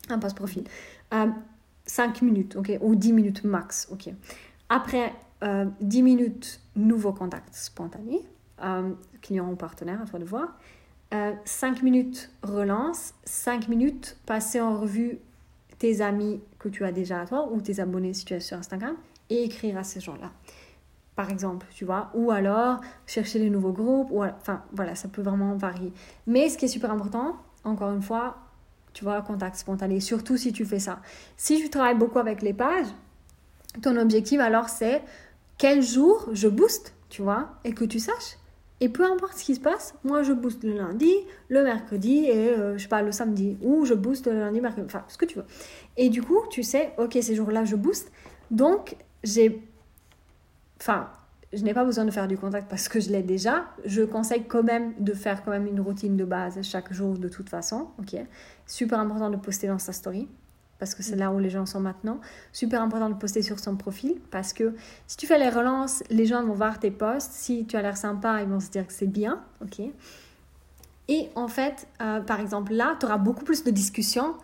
un 0.09 0.19
post 0.19 0.37
profil. 0.37 0.65
5 1.13 1.23
euh, 2.23 2.27
minutes, 2.27 2.57
ok, 2.57 2.77
ou 2.81 2.97
10 2.97 3.13
minutes 3.13 3.45
max, 3.45 3.89
ok. 3.93 4.13
Après 4.69 5.15
10 5.81 6.03
minutes, 6.03 6.61
nouveau 6.75 7.13
contact 7.13 7.55
spontané, 7.55 8.23
client 9.23 9.49
ou 9.53 9.55
partenaire, 9.55 10.03
à 10.03 10.07
toi 10.07 10.19
de 10.19 10.25
voir. 10.25 10.59
5 11.45 11.79
euh, 11.79 11.85
minutes 11.85 12.31
relance, 12.43 13.15
5 13.25 13.69
minutes 13.69 14.17
passer 14.27 14.61
en 14.61 14.81
revue 14.81 15.21
tes 15.79 16.01
amis 16.01 16.41
que 16.65 16.71
tu 16.71 16.85
as 16.85 16.93
déjà 16.93 17.21
à 17.21 17.27
toi 17.27 17.47
ou 17.53 17.61
tes 17.61 17.79
abonnés 17.79 18.15
si 18.15 18.25
tu 18.25 18.33
es 18.33 18.41
sur 18.41 18.57
Instagram 18.57 18.97
et 19.29 19.45
écrire 19.45 19.77
à 19.77 19.85
ces 19.85 20.01
gens-là. 20.01 20.33
Par 21.15 21.31
exemple, 21.31 21.67
tu 21.75 21.85
vois, 21.85 22.11
ou 22.15 22.31
alors 22.31 22.81
chercher 23.07 23.39
des 23.39 23.51
nouveaux 23.51 23.73
groupes, 23.73 24.09
ou 24.11 24.25
enfin 24.25 24.63
voilà, 24.73 24.95
ça 24.95 25.09
peut 25.09 25.21
vraiment 25.21 25.55
varier. 25.57 25.93
Mais 26.27 26.49
ce 26.49 26.57
qui 26.57 26.65
est 26.65 26.69
super 26.69 26.91
important, 26.91 27.37
encore 27.65 27.93
une 27.93 28.03
fois, 28.03 28.39
tu 28.95 29.05
vois, 29.05 29.21
contact 29.21 29.57
spontané, 29.57 30.01
surtout 30.01 30.39
si 30.39 30.53
tu 30.53 30.65
fais 30.65 30.79
ça. 30.79 31.01
Si 31.37 31.61
tu 31.61 31.69
travailles 31.69 31.99
beaucoup 31.99 32.19
avec 32.19 32.41
les 32.41 32.55
pages, 32.55 32.87
ton 33.83 33.97
objectif 33.99 34.41
alors 34.41 34.71
c'est 34.71 35.03
quel 35.59 35.83
jour 35.83 36.31
je 36.33 36.49
booste, 36.49 36.95
tu 37.11 37.21
vois, 37.21 37.51
et 37.65 37.75
que 37.75 37.85
tu 37.85 37.99
saches 37.99 38.39
et 38.85 38.91
peu 38.91 39.03
importe 39.03 39.39
ce 39.39 39.45
qui 39.45 39.55
se 39.55 39.61
passe, 39.61 39.95
moi 40.05 40.23
je 40.23 40.35
booste 40.35 40.63
le 40.63 40.75
lundi, 40.75 41.11
le 41.49 41.65
mercredi 41.65 42.27
et 42.27 42.51
euh, 42.51 42.77
je 42.77 42.83
sais 42.83 42.89
pas 42.89 43.01
le 43.01 43.13
samedi 43.13 43.57
ou 43.63 43.87
je 43.87 43.95
booste 43.95 44.27
le 44.27 44.39
lundi, 44.39 44.61
mercredi, 44.61 44.85
enfin 44.85 45.07
ce 45.09 45.17
que 45.17 45.25
tu 45.25 45.39
veux. 45.39 45.47
Et 45.97 46.11
du 46.11 46.23
coup, 46.23 46.41
tu 46.51 46.63
sais, 46.63 46.93
ok, 46.99 47.17
ces 47.23 47.35
jours-là 47.35 47.65
je 47.65 47.77
booste. 47.77 48.13
Donc 48.51 48.95
j'ai, 49.23 49.67
enfin, 50.83 51.09
je 51.55 51.63
n'ai 51.63 51.73
pas 51.73 51.87
besoin 51.87 52.05
de 52.05 52.11
faire 52.11 52.29
du 52.29 52.37
contact 52.37 52.69
parce 52.69 52.91
que 52.91 53.01
je 53.01 53.09
l'ai 53.09 53.23
déjà. 53.23 53.65
Je 53.87 54.03
conseille 54.03 54.45
quand 54.45 54.63
même 54.63 54.93
de 55.01 55.15
faire 55.15 55.43
quand 55.43 55.51
même 55.51 55.67
une 55.67 55.81
routine 55.81 56.19
de 56.19 56.27
base 56.27 56.61
chaque 56.61 56.93
jour 56.93 57.17
de 57.17 57.29
toute 57.29 57.49
façon. 57.49 57.89
Ok, 57.99 58.15
super 58.67 59.01
important 59.01 59.31
de 59.31 59.37
poster 59.37 59.67
dans 59.67 59.79
sa 59.79 59.95
story 59.95 60.29
parce 60.79 60.95
que 60.95 61.03
c'est 61.03 61.17
là 61.17 61.31
où 61.31 61.39
les 61.39 61.51
gens 61.51 61.67
sont 61.67 61.81
maintenant. 61.81 62.21
Super 62.53 62.83
important 62.83 63.09
de 63.09 63.15
poster 63.15 63.43
sur 63.43 63.59
son 63.59 63.77
profil 63.77 64.17
parce 64.31 64.53
que 64.53 64.75
si 65.07 65.17
tu 65.17 65.27
fais 65.27 65.39
les 65.39 65.49
relances, 65.49 66.03
les 66.11 66.27
gens 66.27 66.45
vont 66.45 66.55
voir 66.55 66.79
tes 66.79 66.91
posts. 66.91 67.33
Si 67.33 67.67
tu 67.67 67.77
as 67.77 67.83
l'air 67.83 67.97
sympa, 67.97 68.43
ils 68.43 68.49
vont 68.49 68.61
se 68.61 68.71
dire 68.71 68.87
que 68.87 68.93
c'est 68.93 69.07
bien. 69.07 69.43
Ok. 69.63 69.81
Et 71.09 71.29
en 71.35 71.49
fait, 71.49 71.87
euh, 72.01 72.21
par 72.21 72.41
exemple, 72.41 72.73
là, 72.73 72.97
tu 72.99 73.07
auras 73.07 73.19
beaucoup 73.19 73.45
plus 73.45 73.63
de 73.63 73.71
discussions 73.71 74.35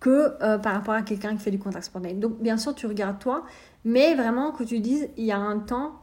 que 0.00 0.34
euh, 0.42 0.58
par 0.58 0.74
rapport 0.74 0.94
à 0.94 1.02
quelqu'un 1.02 1.34
qui 1.34 1.42
fait 1.42 1.50
du 1.50 1.58
contact 1.58 1.86
spontané. 1.86 2.14
Donc, 2.14 2.38
bien 2.40 2.58
sûr, 2.58 2.74
tu 2.74 2.86
regardes 2.86 3.18
toi, 3.18 3.44
mais 3.84 4.14
vraiment 4.14 4.52
que 4.52 4.62
tu 4.64 4.80
dises, 4.80 5.08
il 5.16 5.24
y 5.24 5.32
a 5.32 5.38
un 5.38 5.58
temps 5.58 6.00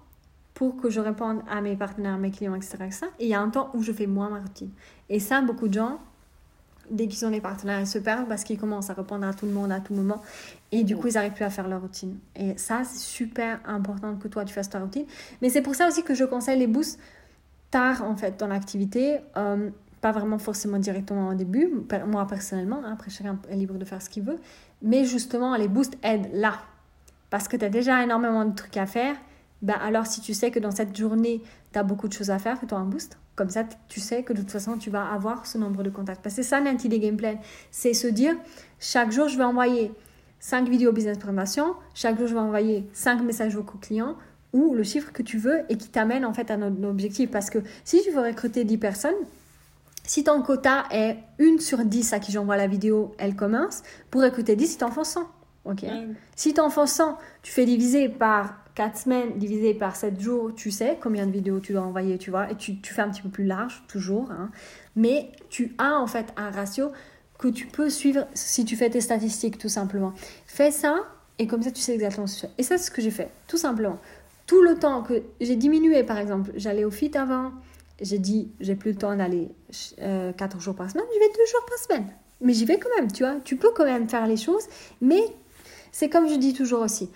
pour 0.54 0.78
que 0.78 0.90
je 0.90 1.00
réponde 1.00 1.42
à 1.50 1.62
mes 1.62 1.76
partenaires, 1.76 2.18
mes 2.18 2.32
clients, 2.32 2.56
etc., 2.56 2.78
etc. 2.82 3.06
Et 3.20 3.26
il 3.26 3.30
y 3.30 3.34
a 3.34 3.42
un 3.42 3.50
temps 3.50 3.70
où 3.74 3.84
je 3.84 3.92
fais 3.92 4.08
moins 4.08 4.30
ma 4.30 4.40
routine. 4.40 4.72
Et 5.10 5.20
ça, 5.20 5.42
beaucoup 5.42 5.68
de 5.68 5.74
gens 5.74 6.00
dès 6.92 7.08
qu'ils 7.08 7.26
ont 7.26 7.32
des 7.32 7.42
partenaires, 7.42 7.80
ils 7.80 7.88
se 7.88 7.98
perdent 7.98 8.28
parce 8.28 8.44
qu'ils 8.44 8.60
commencent 8.60 8.90
à 8.90 8.94
répondre 8.94 9.26
à 9.26 9.34
tout 9.34 9.46
le 9.46 9.52
monde 9.52 9.72
à 9.72 9.80
tout 9.80 9.94
moment. 9.94 10.22
Et 10.72 10.84
du 10.84 10.96
coup, 10.96 11.08
ils 11.08 11.14
n'arrivent 11.14 11.34
plus 11.34 11.46
à 11.46 11.50
faire 11.50 11.68
leur 11.68 11.82
routine. 11.82 12.18
Et 12.36 12.58
ça, 12.58 12.84
c'est 12.84 13.00
super 13.00 13.60
important 13.66 14.16
que 14.16 14.28
toi, 14.28 14.46
tu 14.46 14.54
fasses 14.54 14.70
ta 14.70 14.80
routine. 14.80 15.06
Mais 15.42 15.50
c'est 15.50 15.62
pour 15.62 15.76
ça 15.76 15.88
aussi 15.88 16.04
que 16.04 16.14
je 16.14 16.24
conseille 16.26 16.60
les 16.60 16.68
boosts 16.68 17.00
tard, 17.72 18.04
en 18.04 18.16
fait, 18.16 18.40
dans 18.40 18.48
l'activité. 18.48 19.20
Euh, 19.38 19.70
pas 20.02 20.12
vraiment 20.12 20.40
forcément 20.40 20.80
directement 20.80 21.30
au 21.30 21.34
début, 21.36 21.70
moi 22.08 22.28
personnellement. 22.28 22.82
Hein, 22.84 22.94
après, 22.94 23.12
chacun 23.12 23.38
est 23.50 23.56
libre 23.56 23.76
de 23.76 23.86
faire 23.86 24.02
ce 24.02 24.10
qu'il 24.10 24.24
veut. 24.24 24.38
Mais 24.82 25.06
justement, 25.06 25.56
les 25.56 25.68
boosts 25.68 25.98
aident 26.04 26.30
là. 26.34 26.56
Parce 27.30 27.48
que 27.48 27.56
tu 27.56 27.64
as 27.64 27.70
déjà 27.70 28.04
énormément 28.04 28.44
de 28.46 28.56
trucs 28.56 28.78
à 28.78 28.86
faire. 28.86 29.16
Ben 29.62 29.76
alors, 29.82 30.08
si 30.08 30.22
tu 30.22 30.34
sais 30.34 30.52
que 30.52 30.60
dans 30.60 30.72
cette 30.72 30.96
journée, 30.96 31.42
tu 31.72 31.80
as 31.80 31.84
beaucoup 31.84 32.08
de 32.08 32.14
choses 32.14 32.32
à 32.32 32.40
faire, 32.40 32.58
fais-toi 32.58 32.80
un 32.80 32.86
boost. 32.86 33.18
Comme 33.36 33.50
ça, 33.50 33.64
tu 33.88 34.00
sais 34.00 34.24
que 34.24 34.34
de 34.34 34.40
toute 34.40 34.52
façon, 34.52 34.78
tu 34.78 34.90
vas 34.90 35.06
avoir 35.06 35.46
ce 35.46 35.58
nombre 35.58 35.84
de 35.84 35.90
contacts. 35.90 36.22
Parce 36.22 36.36
que 36.36 36.42
c'est 36.42 36.50
ça 36.50 36.60
l'intitulé 36.60 37.00
gameplay. 37.00 37.38
C'est 37.70 37.94
se 37.94 38.08
dire, 38.08 38.36
chaque 38.80 39.12
jour, 39.12 39.28
je 39.28 39.38
vais 39.38 39.44
envoyer 39.44 39.92
5 40.40 40.68
vidéos 40.68 40.92
business 40.92 41.20
présentation, 41.20 41.76
chaque 41.94 42.18
jour, 42.18 42.28
je 42.28 42.34
vais 42.34 42.40
envoyer 42.40 42.90
5 42.94 43.22
messages 43.22 43.56
aux 43.56 43.64
clients 43.64 44.16
ou 44.54 44.74
le 44.74 44.84
chiffre 44.84 45.14
que 45.14 45.22
tu 45.22 45.38
veux 45.38 45.62
et 45.70 45.78
qui 45.78 45.88
t'amène 45.90 46.26
en 46.26 46.34
fait 46.34 46.50
à 46.52 46.58
notre 46.58 46.84
objectif. 46.88 47.30
Parce 47.30 47.50
que 47.50 47.60
si 47.84 48.02
tu 48.04 48.12
veux 48.12 48.22
recruter 48.22 48.64
10 48.64 48.78
personnes, 48.80 49.16
si 50.04 50.24
ton 50.24 50.42
quota 50.42 50.86
est 50.92 51.18
1 51.40 51.60
sur 51.60 51.86
10 51.86 52.14
à 52.14 52.20
qui 52.20 52.32
j'envoie 52.32 52.58
la 52.58 52.68
vidéo, 52.68 53.14
elle 53.20 53.36
commence, 53.36 53.84
pour 54.10 54.24
recruter 54.24 54.56
10, 54.56 54.68
si 54.68 54.78
t'en 54.80 54.90
fais 54.90 55.04
100. 55.04 55.22
Ok? 55.66 55.86
Si 56.36 56.56
t'en 56.56 56.72
fais 56.72 56.88
100, 56.88 57.18
tu 57.44 57.52
fais 57.52 57.66
diviser 57.66 58.10
par 58.10 58.66
4 58.76 58.98
semaines 58.98 59.38
divisé 59.38 59.74
par 59.74 59.96
7 59.96 60.20
jours, 60.20 60.54
tu 60.56 60.72
sais 60.72 60.98
combien 61.02 61.26
de 61.26 61.32
vidéos 61.32 61.60
tu 61.60 61.74
dois 61.74 61.82
envoyer, 61.82 62.18
tu 62.18 62.30
vois, 62.30 62.52
et 62.52 62.56
tu, 62.56 62.78
fais 62.84 63.02
un 63.02 63.10
petit 63.10 63.22
peu 63.22 63.30
plus 63.30 63.46
large, 63.46 63.84
toujours. 63.88 64.32
Hein. 64.32 64.50
Mais 64.96 65.32
tu 65.50 65.76
as 65.78 65.96
en 65.96 66.08
fait 66.08 66.34
un 66.38 66.52
ratio 66.52 66.92
que 67.38 67.48
tu 67.48 67.68
peux 67.68 67.90
suivre 67.90 68.28
si 68.34 68.66
tu 68.66 68.76
fais 68.76 68.90
tes 68.90 69.02
statistiques, 69.02 69.58
tout 69.58 69.70
simplement. 69.70 70.14
Fais 70.46 70.72
ça, 70.72 70.96
et 71.40 71.48
comme 71.48 71.64
ça, 71.64 71.72
tu 71.72 71.82
sais 71.82 71.94
exactement 71.94 72.28
ce 72.28 72.36
que 72.36 72.40
tu 72.42 72.48
fais. 72.48 72.54
Et 72.60 72.64
ça, 72.64 72.78
c'est 72.78 72.86
ce 72.86 72.92
que 72.92 73.02
j'ai 73.02 73.12
fait, 73.12 73.30
tout 73.48 73.58
simplement. 73.58 73.98
Tout 74.46 74.62
le 74.62 74.76
temps 74.76 75.02
que 75.02 75.24
j'ai 75.40 75.56
diminué, 75.56 76.04
par 76.04 76.18
exemple, 76.18 76.52
j'allais 76.56 76.84
au 76.84 76.92
fit 76.92 77.18
avant, 77.18 77.52
j'ai 78.00 78.20
dit, 78.20 78.52
j'ai 78.60 78.76
plus 78.76 78.92
le 78.92 78.98
temps 78.98 79.16
d'aller 79.16 79.50
4 79.70 80.02
euh, 80.02 80.60
jours 80.60 80.76
par 80.76 80.90
semaine, 80.90 81.06
je 81.14 81.20
vais 81.20 81.30
2 81.30 81.34
jours 81.52 81.66
par 81.68 81.78
semaine. 81.78 82.14
Mais 82.42 82.54
j'y 82.54 82.66
vais 82.66 82.80
quand 82.80 82.90
même, 82.98 83.12
tu 83.12 83.24
vois. 83.24 83.36
Tu 83.44 83.56
peux 83.56 83.72
quand 83.72 83.86
même 83.86 84.10
faire 84.10 84.26
les 84.26 84.38
choses, 84.38 84.64
mais 85.00 85.22
c'est 85.92 86.10
comme 86.10 86.28
je 86.28 86.36
dis 86.36 86.54
toujours 86.54 86.82
aussi. 86.82 87.10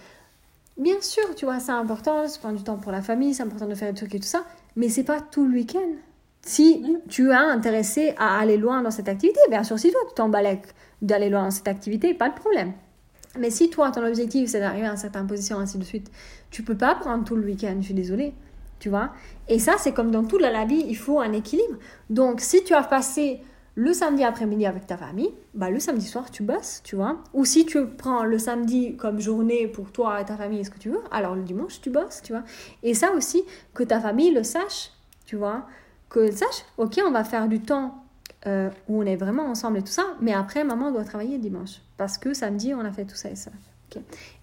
Bien 0.78 1.00
sûr, 1.00 1.24
tu 1.36 1.46
vois, 1.46 1.60
c'est 1.60 1.72
important, 1.72 2.28
c'est 2.28 2.40
prendre 2.40 2.58
du 2.58 2.64
temps 2.64 2.76
pour 2.76 2.92
la 2.92 3.02
famille, 3.02 3.34
c'est 3.34 3.44
important 3.44 3.66
de 3.66 3.76
faire 3.76 3.90
des 3.92 3.98
trucs 3.98 4.14
et 4.14 4.20
tout 4.20 4.28
ça, 4.28 4.44
mais 4.76 4.90
c'est 4.90 5.06
pas 5.06 5.22
tout 5.22 5.48
le 5.48 5.54
week-end. 5.54 5.94
Si 6.42 6.86
tu 7.08 7.30
es 7.30 7.34
intéressé 7.34 8.14
à 8.18 8.38
aller 8.38 8.58
loin 8.58 8.82
dans 8.82 8.92
cette 8.92 9.08
activité, 9.08 9.40
bien 9.50 9.64
sûr, 9.64 9.80
si 9.80 9.92
toi 9.92 10.02
tu 10.08 10.16
t'emballes 10.16 10.60
d'aller 11.02 11.30
loin 11.30 11.44
dans 11.44 11.52
cette 11.52 11.70
activité, 11.70 12.14
pas 12.14 12.30
de 12.30 12.36
problème. 12.36 12.74
Mais 13.40 13.50
si 13.50 13.70
toi, 13.70 13.90
ton 13.92 14.06
objectif, 14.06 14.50
c'est 14.50 14.60
d'arriver 14.60 14.86
à 14.88 14.92
une 14.92 14.98
certaine 14.98 15.28
position, 15.28 15.58
ainsi 15.60 15.78
de 15.78 15.84
suite, 15.84 16.12
tu 16.52 16.62
peux 16.62 16.76
pas 16.76 16.96
prendre 16.96 17.24
tout 17.24 17.36
le 17.36 17.46
week-end, 17.46 17.76
je 17.80 17.86
suis 17.86 17.94
désolée. 17.94 18.34
Tu 18.80 18.90
vois 18.90 19.12
Et 19.48 19.60
ça, 19.60 19.76
c'est 19.78 19.94
comme 19.94 20.12
dans 20.12 20.26
toute 20.26 20.42
la 20.42 20.66
vie, 20.66 20.84
il 20.88 20.98
faut 20.98 21.20
un 21.20 21.32
équilibre. 21.32 21.78
Donc, 22.10 22.42
si 22.42 22.64
tu 22.64 22.74
as 22.74 22.84
passé 22.84 23.42
le 23.76 23.94
samedi 23.94 24.24
après-midi 24.24 24.66
avec 24.66 24.88
ta 24.88 24.96
famille, 24.96 25.34
bah 25.54 25.70
le 25.70 25.80
samedi 25.80 26.06
soir 26.06 26.32
tu 26.32 26.44
bosses, 26.44 26.82
tu 26.84 26.96
vois. 26.96 27.22
Ou 27.34 27.44
si 27.44 27.66
tu 27.66 27.86
prends 27.86 28.24
le 28.24 28.40
samedi 28.40 28.96
comme 28.96 29.20
journée 29.20 29.68
pour 29.68 29.92
toi 29.92 30.22
et 30.22 30.26
ta 30.26 30.38
famille, 30.38 30.64
ce 30.64 30.72
que 30.72 30.80
tu 30.80 30.90
veux, 30.90 31.02
alors 31.12 31.36
le 31.36 31.44
dimanche 31.44 31.82
tu 31.82 31.90
bosses, 31.90 32.22
tu 32.24 32.32
vois. 32.32 32.44
Et 32.84 32.94
ça 32.94 33.12
aussi, 33.12 33.44
que 33.74 33.84
ta 33.84 34.00
famille 34.00 34.32
le 34.32 34.44
sache, 34.44 34.92
tu 35.26 35.36
vois. 35.36 35.66
Que 36.10 36.32
sache, 36.32 36.64
ok, 36.78 37.02
on 37.06 37.12
va 37.12 37.26
faire 37.26 37.50
du 37.50 37.60
temps 37.60 38.06
euh, 38.48 38.70
où 38.88 39.02
on 39.02 39.06
est 39.06 39.18
vraiment 39.18 39.44
ensemble 39.44 39.80
et 39.80 39.82
tout 39.82 39.88
ça, 39.88 40.06
mais 40.22 40.34
après 40.34 40.64
maman 40.64 40.92
doit 40.92 41.04
travailler 41.04 41.38
dimanche. 41.38 41.82
Parce 41.98 42.18
que 42.18 42.34
samedi 42.34 42.74
on 42.74 42.80
a 42.80 42.92
fait 42.92 43.06
tout 43.06 43.16
ça 43.16 43.30
et 43.30 43.36
ça. 43.36 43.52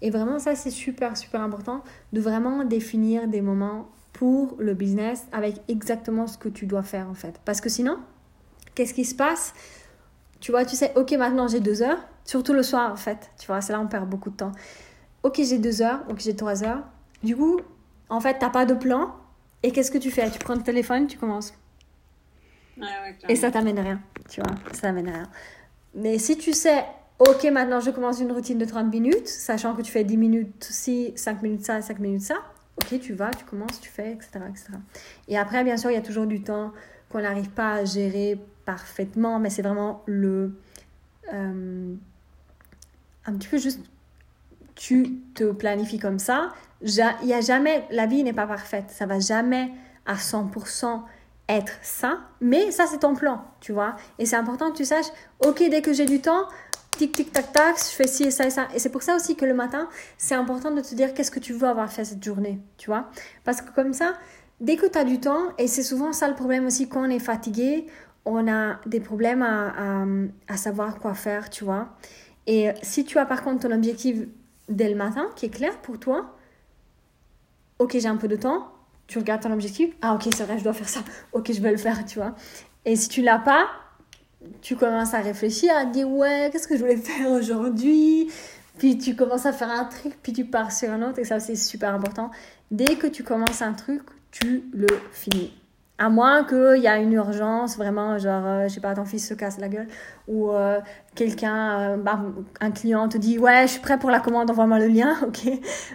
Et 0.01 0.09
vraiment 0.09 0.39
ça 0.39 0.55
c'est 0.55 0.71
super 0.71 1.15
super 1.15 1.41
important 1.41 1.83
de 2.11 2.19
vraiment 2.19 2.63
définir 2.63 3.27
des 3.27 3.41
moments 3.41 3.87
pour 4.13 4.55
le 4.59 4.73
business 4.73 5.25
avec 5.31 5.61
exactement 5.67 6.27
ce 6.27 6.37
que 6.37 6.49
tu 6.49 6.65
dois 6.65 6.83
faire 6.83 7.07
en 7.09 7.13
fait. 7.13 7.39
Parce 7.45 7.61
que 7.61 7.69
sinon, 7.69 7.97
qu'est-ce 8.75 8.93
qui 8.93 9.05
se 9.05 9.15
passe? 9.15 9.53
Tu 10.39 10.51
vois, 10.51 10.65
tu 10.65 10.75
sais, 10.75 10.91
ok, 10.95 11.11
maintenant 11.13 11.47
j'ai 11.47 11.59
deux 11.59 11.81
heures, 11.81 11.99
surtout 12.25 12.53
le 12.53 12.63
soir 12.63 12.91
en 12.91 12.95
fait. 12.95 13.31
Tu 13.39 13.47
vois, 13.47 13.61
c'est 13.61 13.73
là 13.73 13.79
on 13.79 13.87
perd 13.87 14.09
beaucoup 14.09 14.29
de 14.29 14.35
temps. 14.35 14.51
Ok, 15.23 15.39
j'ai 15.41 15.57
deux 15.57 15.81
heures, 15.81 16.01
ok, 16.09 16.19
j'ai 16.19 16.35
trois 16.35 16.63
heures. 16.63 16.83
Du 17.23 17.35
coup, 17.35 17.61
en 18.09 18.19
fait, 18.19 18.37
t'as 18.39 18.49
pas 18.49 18.65
de 18.65 18.73
plan. 18.73 19.15
Et 19.63 19.71
qu'est-ce 19.71 19.91
que 19.91 19.97
tu 19.97 20.11
fais? 20.11 20.29
Tu 20.29 20.39
prends 20.39 20.55
le 20.55 20.61
téléphone, 20.61 21.07
tu 21.07 21.17
commences. 21.17 21.53
et 23.29 23.35
ça 23.35 23.51
t'amène 23.51 23.79
rien, 23.79 24.01
tu 24.29 24.41
vois, 24.41 24.55
ça 24.73 24.81
t'amène 24.81 25.09
rien. 25.09 25.29
Mais 25.95 26.17
si 26.17 26.37
tu 26.37 26.53
sais, 26.53 26.83
ok, 27.19 27.43
maintenant 27.45 27.79
je 27.79 27.91
commence 27.91 28.19
une 28.19 28.31
routine 28.31 28.57
de 28.57 28.65
30 28.65 28.91
minutes, 28.91 29.27
sachant 29.27 29.75
que 29.75 29.81
tu 29.81 29.91
fais 29.91 30.03
10 30.03 30.17
minutes 30.17 30.67
ci, 30.69 31.13
5 31.15 31.41
minutes 31.41 31.65
ça, 31.65 31.81
5 31.81 31.99
minutes 31.99 32.23
ça, 32.23 32.35
ok, 32.81 32.99
tu 32.99 33.13
vas, 33.13 33.31
tu 33.31 33.45
commences, 33.45 33.79
tu 33.79 33.89
fais, 33.89 34.11
etc. 34.11 34.31
etc. 34.49 34.65
Et 35.27 35.37
après, 35.37 35.63
bien 35.63 35.77
sûr, 35.77 35.91
il 35.91 35.93
y 35.93 35.97
a 35.97 36.01
toujours 36.01 36.25
du 36.25 36.41
temps 36.41 36.73
qu'on 37.13 37.21
n'arrive 37.21 37.51
pas 37.51 37.73
à 37.73 37.85
gérer 37.85 38.39
parfaitement, 38.65 39.39
mais 39.39 39.49
c'est 39.49 39.61
vraiment 39.61 40.01
le... 40.07 40.57
Euh, 41.31 41.93
un 43.25 43.33
petit 43.33 43.47
peu 43.47 43.57
juste, 43.57 43.79
tu 44.75 45.19
te 45.35 45.51
planifies 45.51 45.99
comme 45.99 46.19
ça. 46.19 46.49
Il 46.81 46.91
y 47.23 47.33
a 47.33 47.41
jamais, 47.41 47.85
la 47.91 48.07
vie 48.07 48.23
n'est 48.23 48.33
pas 48.33 48.47
parfaite, 48.47 48.85
ça 48.89 49.05
va 49.05 49.19
jamais 49.19 49.71
à 50.05 50.15
100% 50.15 51.01
être 51.47 51.73
ça, 51.81 52.19
mais 52.41 52.71
ça 52.71 52.87
c'est 52.87 52.99
ton 52.99 53.15
plan, 53.15 53.45
tu 53.61 53.71
vois. 53.71 53.95
Et 54.19 54.25
c'est 54.25 54.35
important 54.35 54.71
que 54.71 54.77
tu 54.77 54.85
saches, 54.85 55.05
ok, 55.39 55.63
dès 55.69 55.81
que 55.81 55.93
j'ai 55.93 56.05
du 56.05 56.19
temps, 56.19 56.47
tic 56.91 57.13
tic 57.13 57.31
tac 57.31 57.53
tac, 57.53 57.77
je 57.77 57.95
fais 57.95 58.07
ci 58.07 58.23
et 58.23 58.31
ça 58.31 58.45
et 58.45 58.49
ça. 58.49 58.67
Et 58.73 58.79
c'est 58.79 58.89
pour 58.89 59.03
ça 59.03 59.15
aussi 59.15 59.35
que 59.35 59.45
le 59.45 59.53
matin, 59.53 59.87
c'est 60.17 60.35
important 60.35 60.71
de 60.71 60.81
te 60.81 60.95
dire 60.95 61.13
qu'est-ce 61.13 61.31
que 61.31 61.39
tu 61.39 61.53
veux 61.53 61.67
avoir 61.67 61.91
fait 61.91 62.03
cette 62.03 62.23
journée, 62.23 62.59
tu 62.77 62.89
vois. 62.89 63.09
Parce 63.43 63.61
que 63.61 63.71
comme 63.71 63.93
ça, 63.93 64.15
dès 64.63 64.77
que 64.77 64.85
tu 64.85 64.97
as 64.97 65.03
du 65.03 65.19
temps, 65.19 65.49
et 65.57 65.67
c'est 65.67 65.83
souvent 65.83 66.13
ça 66.13 66.27
le 66.27 66.35
problème 66.35 66.65
aussi 66.65 66.87
quand 66.87 67.05
on 67.05 67.09
est 67.09 67.19
fatigué, 67.19 67.85
on 68.25 68.47
a 68.47 68.79
des 68.85 69.01
problèmes 69.01 69.41
à, 69.41 70.05
à, 70.47 70.57
savoir 70.57 70.99
quoi 70.99 71.13
faire, 71.13 71.49
tu 71.49 71.65
vois. 71.65 71.89
Et 72.47 72.69
si 72.81 73.03
tu 73.03 73.17
as 73.19 73.25
par 73.25 73.43
contre 73.43 73.67
ton 73.67 73.75
objectif 73.75 74.19
dès 74.69 74.89
le 74.89 74.95
matin, 74.95 75.27
qui 75.35 75.47
est 75.47 75.49
clair 75.49 75.77
pour 75.81 75.99
toi, 75.99 76.37
ok, 77.79 77.97
j'ai 77.99 78.07
un 78.07 78.15
peu 78.15 78.29
de 78.29 78.37
temps, 78.37 78.71
tu 79.07 79.17
regardes 79.17 79.41
ton 79.41 79.51
objectif, 79.51 79.93
ah 80.01 80.13
ok, 80.15 80.29
c'est 80.33 80.45
vrai, 80.45 80.57
je 80.57 80.63
dois 80.63 80.73
faire 80.73 80.89
ça, 80.89 81.01
ok, 81.33 81.51
je 81.51 81.61
vais 81.61 81.71
le 81.71 81.77
faire, 81.77 82.05
tu 82.05 82.19
vois. 82.19 82.33
Et 82.85 82.95
si 82.95 83.09
tu 83.09 83.21
l'as 83.21 83.39
pas, 83.39 83.67
tu 84.61 84.77
commences 84.77 85.13
à 85.13 85.19
réfléchir, 85.19 85.75
à 85.75 85.83
dire 85.83 86.09
ouais, 86.09 86.49
qu'est-ce 86.51 86.69
que 86.69 86.75
je 86.75 86.81
voulais 86.81 86.95
faire 86.95 87.29
aujourd'hui? 87.31 88.31
Puis 88.77 88.97
tu 88.97 89.15
commences 89.15 89.45
à 89.45 89.51
faire 89.51 89.69
un 89.69 89.85
truc, 89.85 90.17
puis 90.23 90.31
tu 90.31 90.45
pars 90.45 90.71
sur 90.71 90.89
un 90.89 91.01
autre, 91.01 91.19
et 91.19 91.25
ça 91.25 91.41
c'est 91.41 91.57
super 91.57 91.93
important. 91.93 92.31
Dès 92.71 92.95
que 92.95 93.07
tu 93.07 93.23
commences 93.23 93.61
un 93.61 93.73
truc, 93.73 94.01
tu 94.33 94.63
le 94.73 94.87
finis. 95.11 95.53
À 95.99 96.09
moins 96.09 96.43
qu'il 96.43 96.81
y 96.81 96.87
a 96.87 96.97
une 96.97 97.13
urgence, 97.13 97.77
vraiment, 97.77 98.17
genre, 98.17 98.43
euh, 98.45 98.67
je 98.67 98.73
sais 98.73 98.81
pas, 98.81 98.95
ton 98.95 99.05
fils 99.05 99.27
se 99.27 99.35
casse 99.35 99.59
la 99.59 99.69
gueule, 99.69 99.87
ou 100.27 100.49
euh, 100.49 100.81
quelqu'un, 101.15 101.79
euh, 101.79 101.97
bah, 101.97 102.19
un 102.59 102.71
client 102.71 103.07
te 103.07 103.17
dit, 103.17 103.37
ouais, 103.37 103.67
je 103.67 103.73
suis 103.73 103.79
prêt 103.79 103.99
pour 103.99 104.09
la 104.09 104.19
commande, 104.19 104.49
envoie-moi 104.49 104.79
le 104.79 104.87
lien, 104.87 105.15
ok 105.27 105.47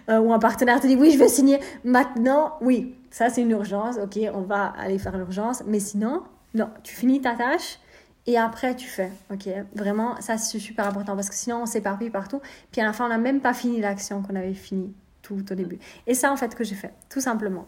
Ou 0.09 0.33
un 0.33 0.39
partenaire 0.39 0.81
te 0.81 0.87
dit, 0.87 0.97
oui, 0.97 1.11
je 1.11 1.19
vais 1.19 1.29
signer 1.29 1.59
maintenant, 1.85 2.55
oui, 2.61 2.95
ça 3.11 3.29
c'est 3.29 3.43
une 3.43 3.51
urgence, 3.51 3.97
ok, 4.03 4.19
on 4.33 4.43
va 4.43 4.73
aller 4.79 4.99
faire 4.99 5.17
l'urgence, 5.17 5.65
mais 5.67 5.81
sinon, 5.81 6.23
non, 6.55 6.71
tu 6.85 6.95
finis 6.95 7.21
ta 7.21 7.35
tâche, 7.35 7.81
et 8.27 8.39
après 8.39 8.77
tu 8.77 8.87
fais. 8.87 9.11
Ok, 9.33 9.49
vraiment, 9.75 10.21
ça 10.21 10.37
c'est 10.37 10.59
super 10.59 10.87
important 10.87 11.17
parce 11.17 11.31
que 11.31 11.35
sinon 11.35 11.63
on 11.63 11.67
s'éparpille 11.67 12.11
partout. 12.11 12.43
Puis 12.71 12.81
à 12.81 12.85
la 12.85 12.93
fin, 12.93 13.07
on 13.07 13.09
n'a 13.09 13.17
même 13.17 13.41
pas 13.41 13.55
fini 13.55 13.81
l'action 13.81 14.23
qu'on 14.23 14.37
avait 14.37 14.53
fini 14.53 14.93
tout 15.23 15.45
au 15.51 15.55
début. 15.55 15.79
Et 16.07 16.13
ça 16.13 16.31
en 16.31 16.37
fait 16.37 16.55
que 16.55 16.63
j'ai 16.63 16.75
fait, 16.75 16.93
tout 17.09 17.23
simplement. 17.23 17.67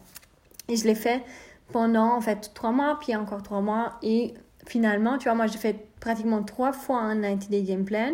Et 0.67 0.75
je 0.75 0.85
l'ai 0.85 0.95
fait 0.95 1.23
pendant 1.71 2.15
en 2.15 2.21
fait 2.21 2.51
trois 2.53 2.71
mois, 2.71 2.97
puis 2.99 3.15
encore 3.15 3.43
trois 3.43 3.61
mois. 3.61 3.97
Et 4.01 4.33
finalement, 4.67 5.17
tu 5.17 5.25
vois, 5.25 5.35
moi 5.35 5.47
j'ai 5.47 5.57
fait 5.57 5.87
pratiquement 5.99 6.43
trois 6.43 6.73
fois 6.73 6.99
un 6.99 7.15
90 7.21 7.49
day 7.49 7.63
game 7.63 7.85
plan, 7.85 8.13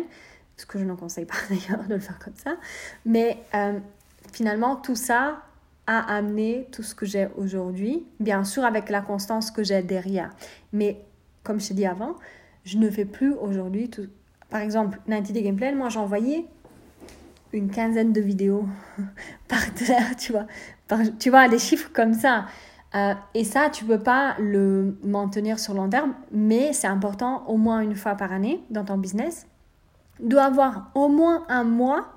ce 0.56 0.66
que 0.66 0.78
je 0.78 0.84
ne 0.84 0.94
conseille 0.94 1.26
pas 1.26 1.34
d'ailleurs 1.50 1.86
de 1.86 1.94
le 1.94 2.00
faire 2.00 2.18
comme 2.18 2.36
ça. 2.36 2.56
Mais 3.04 3.38
euh, 3.54 3.78
finalement, 4.32 4.76
tout 4.76 4.96
ça 4.96 5.42
a 5.86 6.16
amené 6.16 6.68
tout 6.70 6.82
ce 6.82 6.94
que 6.94 7.06
j'ai 7.06 7.28
aujourd'hui, 7.36 8.06
bien 8.20 8.44
sûr 8.44 8.64
avec 8.64 8.90
la 8.90 9.00
constance 9.00 9.50
que 9.50 9.64
j'ai 9.64 9.82
derrière. 9.82 10.30
Mais 10.72 11.02
comme 11.42 11.60
je 11.60 11.68
t'ai 11.68 11.74
dit 11.74 11.86
avant, 11.86 12.14
je 12.64 12.76
ne 12.76 12.90
fais 12.90 13.06
plus 13.06 13.32
aujourd'hui 13.32 13.88
tout. 13.88 14.08
Par 14.50 14.60
exemple, 14.60 14.98
90 15.06 15.32
Day 15.32 15.42
Gameplay, 15.42 15.72
moi 15.74 15.88
envoyé 15.96 16.46
une 17.52 17.70
quinzaine 17.70 18.12
de 18.12 18.20
vidéos 18.20 18.66
par 19.48 19.72
terre, 19.74 20.16
tu 20.18 20.32
vois. 20.32 20.46
tu 21.18 21.30
vois, 21.30 21.48
des 21.48 21.58
chiffres 21.58 21.90
comme 21.92 22.14
ça. 22.14 22.46
Euh, 22.94 23.14
et 23.34 23.44
ça, 23.44 23.68
tu 23.70 23.84
peux 23.84 23.98
pas 23.98 24.36
le 24.38 24.96
maintenir 25.02 25.58
sur 25.58 25.74
long 25.74 25.90
terme, 25.90 26.14
mais 26.32 26.72
c'est 26.72 26.86
important 26.86 27.46
au 27.46 27.58
moins 27.58 27.80
une 27.80 27.94
fois 27.94 28.14
par 28.14 28.32
année 28.32 28.62
dans 28.70 28.84
ton 28.84 28.96
business 28.96 29.46
d'avoir 30.20 30.90
au 30.94 31.08
moins 31.08 31.44
un 31.48 31.64
mois, 31.64 32.08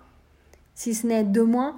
si 0.73 0.93
ce 0.93 1.07
n'est 1.07 1.23
deux 1.23 1.43
mois. 1.43 1.75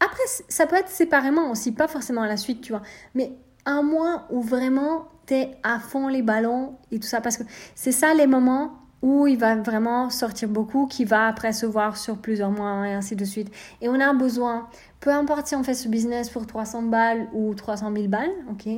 Après, 0.00 0.22
ça 0.48 0.66
peut 0.66 0.76
être 0.76 0.88
séparément 0.88 1.50
aussi, 1.50 1.72
pas 1.72 1.88
forcément 1.88 2.22
à 2.22 2.28
la 2.28 2.36
suite, 2.36 2.60
tu 2.60 2.72
vois. 2.72 2.82
Mais 3.14 3.32
un 3.64 3.82
mois 3.82 4.26
où 4.30 4.40
vraiment 4.40 5.08
t'es 5.26 5.56
à 5.62 5.78
fond 5.78 6.08
les 6.08 6.22
ballons 6.22 6.76
et 6.90 6.98
tout 6.98 7.06
ça. 7.06 7.20
Parce 7.20 7.36
que 7.36 7.44
c'est 7.74 7.92
ça 7.92 8.14
les 8.14 8.26
moments 8.26 8.72
où 9.02 9.26
il 9.26 9.38
va 9.38 9.56
vraiment 9.56 10.10
sortir 10.10 10.48
beaucoup, 10.48 10.86
qui 10.86 11.04
va 11.04 11.26
après 11.26 11.52
se 11.52 11.66
voir 11.66 11.96
sur 11.96 12.18
plusieurs 12.18 12.50
mois 12.50 12.88
et 12.88 12.92
ainsi 12.92 13.16
de 13.16 13.24
suite. 13.24 13.52
Et 13.80 13.88
on 13.88 14.00
a 14.00 14.12
besoin, 14.12 14.68
peu 15.00 15.10
importe 15.10 15.46
si 15.46 15.54
on 15.54 15.62
fait 15.62 15.74
ce 15.74 15.88
business 15.88 16.30
pour 16.30 16.46
300 16.46 16.82
balles 16.82 17.28
ou 17.32 17.54
300 17.54 17.92
000 17.94 18.08
balles, 18.08 18.32
ok, 18.50 18.68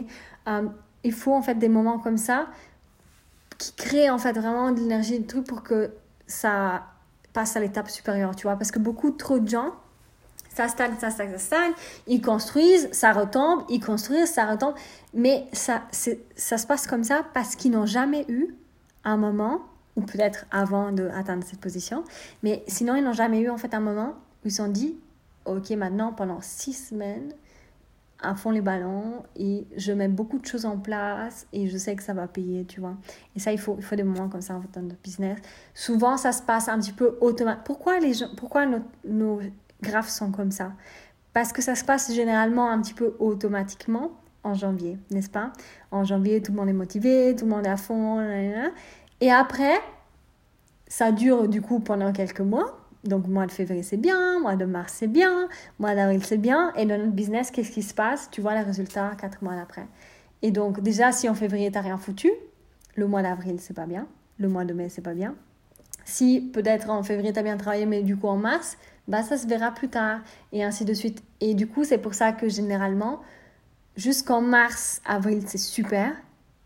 euh, 0.49 0.69
il 1.05 1.13
faut 1.13 1.35
en 1.35 1.43
fait 1.43 1.55
des 1.55 1.69
moments 1.69 1.99
comme 1.99 2.19
ça 2.19 2.47
qui 3.57 3.73
créent 3.75 4.11
en 4.11 4.19
fait 4.19 4.33
vraiment 4.33 4.71
de 4.73 4.81
l'énergie, 4.81 5.19
de 5.19 5.27
truc 5.27 5.47
pour 5.47 5.63
que 5.63 5.93
ça 6.27 6.87
passe 7.33 7.57
à 7.57 7.61
l'étape 7.61 7.91
supérieure, 7.91 8.37
tu 8.37 8.45
vois. 8.45 8.57
Parce 8.57 8.71
que 8.71 8.79
beaucoup 8.79 9.11
trop 9.11 9.39
de 9.39 9.49
gens 9.49 9.73
ça 10.59 10.67
stagne, 10.67 10.95
ça 10.99 11.11
stagne, 11.11 11.31
ça 11.31 11.39
stagne. 11.39 11.73
Ils 12.09 12.21
construisent, 12.21 12.89
ça 12.91 13.13
retombe, 13.13 13.63
ils 13.69 13.79
construisent, 13.79 14.33
ça 14.33 14.45
retombe. 14.45 14.75
Mais 15.15 15.47
ça, 15.53 15.83
ça 15.93 16.59
se 16.59 16.67
passe 16.67 16.89
comme 16.89 17.05
ça 17.05 17.25
parce 17.33 17.55
qu'ils 17.55 17.71
n'ont 17.71 17.87
jamais 17.87 18.25
eu 18.29 18.57
un 19.05 19.17
moment, 19.17 19.61
ou 19.99 20.03
peut-être 20.03 20.47
avant 20.53 20.93
d'atteindre 20.93 21.43
cette 21.45 21.61
position, 21.61 22.05
mais 22.45 22.63
sinon 22.69 22.95
ils 22.95 23.03
n'ont 23.03 23.13
jamais 23.13 23.41
eu 23.41 23.51
en 23.51 23.59
fait 23.59 23.75
un 23.75 23.81
moment 23.81 24.15
où 24.45 24.47
ils 24.47 24.53
se 24.53 24.59
sont 24.59 24.69
dit, 24.69 24.97
ok 25.45 25.71
maintenant 25.73 26.13
pendant 26.13 26.41
six 26.41 26.73
semaines, 26.73 27.33
à 28.21 28.35
fond 28.35 28.51
les 28.51 28.61
ballons 28.61 29.23
et 29.37 29.67
je 29.77 29.93
mets 29.93 30.09
beaucoup 30.09 30.39
de 30.39 30.47
choses 30.47 30.67
en 30.67 30.79
place 30.79 31.47
et 31.53 31.69
je 31.69 31.77
sais 31.77 31.95
que 31.95 32.03
ça 32.03 32.15
va 32.15 32.27
payer, 32.27 32.65
tu 32.65 32.81
vois. 32.81 32.97
Et 33.37 33.39
ça, 33.39 33.53
il 33.53 33.61
faut, 33.61 33.77
il 33.79 33.85
faut 33.85 33.95
des 33.95 34.03
moments 34.03 34.29
comme 34.29 34.41
ça 34.41 34.55
en 34.55 34.61
fait, 34.61 34.69
dans 34.73 34.83
notre 34.83 35.01
business. 35.03 35.39
Souvent, 35.75 36.17
ça 36.17 36.33
se 36.33 36.43
passe 36.43 36.69
un 36.69 36.79
petit 36.79 36.93
peu 36.93 37.17
automatiquement. 37.21 37.65
Pourquoi 37.65 38.01
les 38.01 38.15
gens, 38.15 38.29
pourquoi 38.37 38.67
nos, 38.67 38.81
nos 39.05 39.41
graphes 39.83 40.09
sont 40.09 40.33
comme 40.33 40.51
ça? 40.51 40.73
Parce 41.33 41.53
que 41.53 41.63
ça 41.63 41.75
se 41.75 41.85
passe 41.85 42.13
généralement 42.13 42.71
un 42.71 42.81
petit 42.81 42.95
peu 42.95 43.15
automatiquement 43.21 44.11
en 44.43 44.55
janvier, 44.55 44.99
n'est-ce 45.11 45.31
pas? 45.31 45.53
En 45.91 46.05
janvier, 46.05 46.43
tout 46.43 46.53
le 46.53 46.59
monde 46.59 46.69
est 46.69 46.73
motivé, 46.73 47.37
tout 47.37 47.45
le 47.45 47.51
monde 47.51 47.67
est 47.67 47.71
à 47.71 47.77
fond. 47.77 48.19
Et 49.21 49.31
après, 49.31 49.81
ça 50.87 51.13
dure 51.13 51.49
du 51.49 51.61
coup 51.63 51.81
pendant 51.81 52.13
quelques 52.13 52.41
mois. 52.41 52.79
Donc, 53.05 53.27
mois 53.29 53.47
de 53.47 53.53
février, 53.53 53.83
c'est 53.83 53.97
bien, 53.97 54.41
mois 54.41 54.57
de 54.57 54.65
mars, 54.65 54.95
c'est 54.97 55.07
bien, 55.07 55.49
mois 55.79 55.95
d'avril, 55.95 56.25
c'est 56.25 56.37
bien. 56.37 56.73
Et 56.75 56.85
dans 56.85 56.99
notre 56.99 57.13
business, 57.13 57.51
qu'est-ce 57.51 57.71
qui 57.71 57.83
se 57.83 57.95
passe? 57.95 58.29
Tu 58.31 58.41
vois 58.41 58.55
les 58.55 58.63
résultats 58.63 59.13
quatre 59.19 59.43
mois 59.43 59.55
après. 59.55 59.87
Et 60.43 60.51
donc, 60.51 60.81
déjà, 60.81 61.13
si 61.13 61.29
en 61.29 61.35
février, 61.35 61.71
tu 61.71 61.79
rien 61.79 61.97
foutu, 61.97 62.31
le 62.97 63.07
mois 63.07 63.23
d'avril, 63.23 63.61
c'est 63.61 63.75
pas 63.75 63.87
bien. 63.87 64.07
Le 64.39 64.49
mois 64.49 64.65
de 64.65 64.73
mai, 64.73 64.89
c'est 64.89 65.03
pas 65.03 65.15
bien. 65.15 65.35
Si 66.05 66.41
peut-être 66.41 66.89
en 66.89 67.03
février, 67.03 67.33
tu 67.33 67.39
as 67.39 67.43
bien 67.43 67.57
travaillé, 67.57 67.85
mais 67.85 68.03
du 68.03 68.17
coup 68.17 68.29
en 68.29 68.37
mars, 68.37 68.79
bah 69.09 69.23
ça 69.23 69.37
se 69.37 69.47
verra 69.47 69.73
plus 69.73 69.89
tard 69.89 70.21
et 70.53 70.65
ainsi 70.65 70.87
de 70.87 70.95
suite. 70.95 71.23
Et 71.41 71.55
du 71.55 71.67
coup, 71.67 71.85
c'est 71.85 71.99
pour 71.99 72.15
ça 72.15 72.33
que 72.33 72.49
généralement, 72.49 73.21
jusqu'en 73.95 74.41
mars, 74.41 75.03
avril, 75.05 75.43
c'est 75.47 75.59
super 75.59 76.17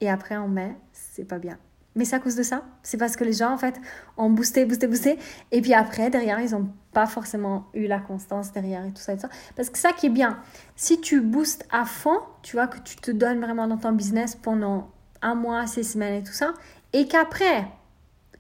et 0.00 0.08
après 0.08 0.36
en 0.36 0.46
mai, 0.46 0.76
c'est 0.92 1.24
pas 1.24 1.38
bien. 1.38 1.58
Mais 1.94 2.04
c'est 2.04 2.16
à 2.16 2.20
cause 2.20 2.36
de 2.36 2.42
ça. 2.42 2.62
C'est 2.82 2.96
parce 2.96 3.16
que 3.16 3.24
les 3.24 3.34
gens, 3.34 3.52
en 3.52 3.58
fait, 3.58 3.80
ont 4.16 4.30
boosté, 4.30 4.64
boosté, 4.64 4.86
boosté. 4.86 5.18
Et 5.50 5.60
puis 5.60 5.74
après, 5.74 6.08
derrière, 6.08 6.40
ils 6.40 6.52
n'ont 6.52 6.68
pas 6.92 7.06
forcément 7.06 7.66
eu 7.74 7.86
la 7.86 7.98
constance 7.98 8.52
derrière 8.52 8.84
et 8.84 8.92
tout 8.92 9.02
ça 9.02 9.12
et 9.12 9.16
tout 9.16 9.22
ça. 9.22 9.28
Parce 9.56 9.68
que 9.68 9.78
ça 9.78 9.92
qui 9.92 10.06
est 10.06 10.10
bien, 10.10 10.38
si 10.74 11.00
tu 11.00 11.20
boostes 11.20 11.66
à 11.70 11.84
fond, 11.84 12.18
tu 12.42 12.56
vois, 12.56 12.66
que 12.66 12.78
tu 12.78 12.96
te 12.96 13.10
donnes 13.10 13.40
vraiment 13.40 13.66
dans 13.66 13.76
ton 13.76 13.92
business 13.92 14.36
pendant 14.36 14.90
un 15.20 15.34
mois, 15.34 15.66
six 15.66 15.84
semaines 15.84 16.14
et 16.14 16.22
tout 16.22 16.32
ça, 16.32 16.54
et 16.92 17.06
qu'après, 17.06 17.66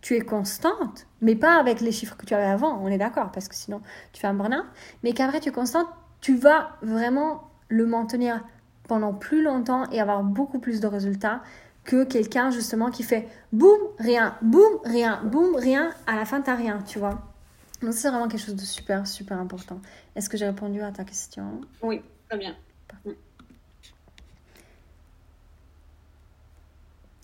tu 0.02 0.16
es 0.16 0.20
constante, 0.20 1.06
mais 1.20 1.36
pas 1.36 1.58
avec 1.58 1.80
les 1.80 1.92
chiffres 1.92 2.16
que 2.16 2.26
tu 2.26 2.34
avais 2.34 2.44
avant, 2.44 2.78
on 2.82 2.88
est 2.88 2.98
d'accord, 2.98 3.30
parce 3.30 3.48
que 3.48 3.54
sinon 3.54 3.80
tu 4.12 4.20
fais 4.20 4.26
un 4.26 4.34
burn 4.34 4.64
mais 5.02 5.12
qu'après 5.12 5.40
tu 5.40 5.48
es 5.48 5.52
constante, 5.52 5.86
tu 6.20 6.34
vas 6.34 6.76
vraiment 6.82 7.50
le 7.68 7.86
maintenir 7.86 8.44
pendant 8.88 9.14
plus 9.14 9.42
longtemps 9.42 9.88
et 9.90 10.00
avoir 10.00 10.22
beaucoup 10.24 10.58
plus 10.58 10.80
de 10.80 10.86
résultats 10.88 11.40
que 11.84 12.04
quelqu'un 12.04 12.50
justement 12.50 12.90
qui 12.90 13.02
fait 13.02 13.28
boum, 13.52 13.78
rien, 13.98 14.36
boum, 14.42 14.78
rien, 14.84 15.20
boum, 15.24 15.56
rien, 15.56 15.92
à 16.06 16.16
la 16.16 16.24
fin 16.24 16.40
t'as 16.40 16.54
rien, 16.54 16.82
tu 16.86 16.98
vois. 16.98 17.20
Donc 17.82 17.94
c'est 17.94 18.08
vraiment 18.08 18.28
quelque 18.28 18.44
chose 18.44 18.56
de 18.56 18.62
super, 18.62 19.06
super 19.06 19.38
important. 19.38 19.80
Est-ce 20.14 20.28
que 20.28 20.36
j'ai 20.36 20.46
répondu 20.46 20.80
à 20.82 20.92
ta 20.92 21.04
question? 21.04 21.60
Oui, 21.82 22.02
très 22.28 22.38
bien. 22.38 22.54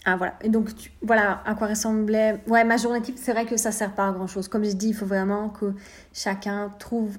Ah 0.05 0.17
voilà, 0.17 0.35
et 0.41 0.49
donc 0.49 0.71
voilà 1.03 1.43
à 1.45 1.55
quoi 1.55 1.67
ressemblait. 1.67 2.41
Ouais, 2.47 2.65
ma 2.65 2.79
journée 2.79 3.03
type, 3.03 3.19
c'est 3.19 3.33
vrai 3.33 3.45
que 3.45 3.59
ça 3.59 3.73
sert 3.73 3.95
pas 3.95 4.09
à 4.09 4.13
grand 4.13 4.27
chose. 4.27 4.49
Comme 4.49 4.65
je 4.65 4.73
dis, 4.73 4.89
il 4.89 4.95
faut 4.95 5.07
vraiment 5.07 5.51
que 5.51 5.75
chacun 6.15 6.73
trouve 6.79 7.19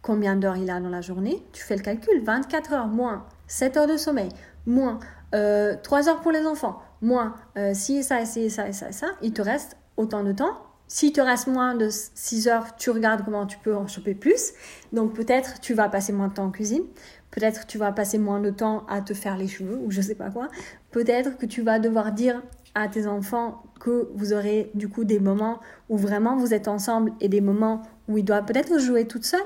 combien 0.00 0.36
d'heures 0.36 0.56
il 0.56 0.70
a 0.70 0.78
dans 0.80 0.90
la 0.90 1.00
journée. 1.00 1.42
Tu 1.52 1.62
fais 1.64 1.76
le 1.76 1.82
calcul 1.82 2.22
24 2.22 2.72
heures 2.72 2.86
moins 2.86 3.26
7 3.48 3.76
heures 3.76 3.88
de 3.88 3.96
sommeil, 3.96 4.28
moins 4.64 5.00
euh, 5.34 5.76
3 5.82 6.08
heures 6.08 6.20
pour 6.20 6.32
les 6.32 6.46
enfants, 6.46 6.80
moins 7.00 7.34
euh, 7.56 7.72
si 7.74 8.02
ça, 8.02 8.20
et 8.20 8.26
ça, 8.26 8.40
et 8.40 8.48
ça, 8.48 8.68
et 8.88 8.92
ça, 8.92 9.06
il 9.22 9.32
te 9.32 9.42
reste 9.42 9.76
autant 9.96 10.24
de 10.24 10.32
temps. 10.32 10.58
S'il 10.88 11.12
te 11.12 11.20
reste 11.20 11.46
moins 11.46 11.76
de 11.76 11.88
6 11.88 12.48
heures, 12.48 12.74
tu 12.76 12.90
regardes 12.90 13.24
comment 13.24 13.46
tu 13.46 13.58
peux 13.58 13.76
en 13.76 13.86
choper 13.86 14.14
plus. 14.14 14.52
Donc 14.92 15.14
peut-être 15.14 15.60
tu 15.60 15.72
vas 15.72 15.88
passer 15.88 16.12
moins 16.12 16.26
de 16.26 16.34
temps 16.34 16.46
en 16.46 16.50
cuisine. 16.50 16.82
Peut-être 17.30 17.68
tu 17.68 17.78
vas 17.78 17.92
passer 17.92 18.18
moins 18.18 18.40
de 18.40 18.50
temps 18.50 18.84
à 18.88 19.00
te 19.00 19.14
faire 19.14 19.36
les 19.36 19.46
cheveux 19.46 19.78
ou 19.84 19.92
je 19.92 20.00
sais 20.00 20.16
pas 20.16 20.30
quoi. 20.30 20.48
Peut-être 20.90 21.38
que 21.38 21.46
tu 21.46 21.62
vas 21.62 21.78
devoir 21.78 22.10
dire 22.10 22.42
à 22.74 22.88
tes 22.88 23.06
enfants 23.06 23.62
que 23.78 24.10
vous 24.14 24.32
aurez 24.32 24.70
du 24.74 24.88
coup 24.88 25.04
des 25.04 25.20
moments 25.20 25.60
où 25.88 25.96
vraiment 25.96 26.36
vous 26.36 26.54
êtes 26.54 26.66
ensemble 26.66 27.12
et 27.20 27.28
des 27.28 27.40
moments 27.40 27.82
où 28.08 28.18
ils 28.18 28.24
doivent 28.24 28.44
peut-être 28.44 28.78
jouer 28.78 29.06
toute 29.06 29.24
seule 29.24 29.40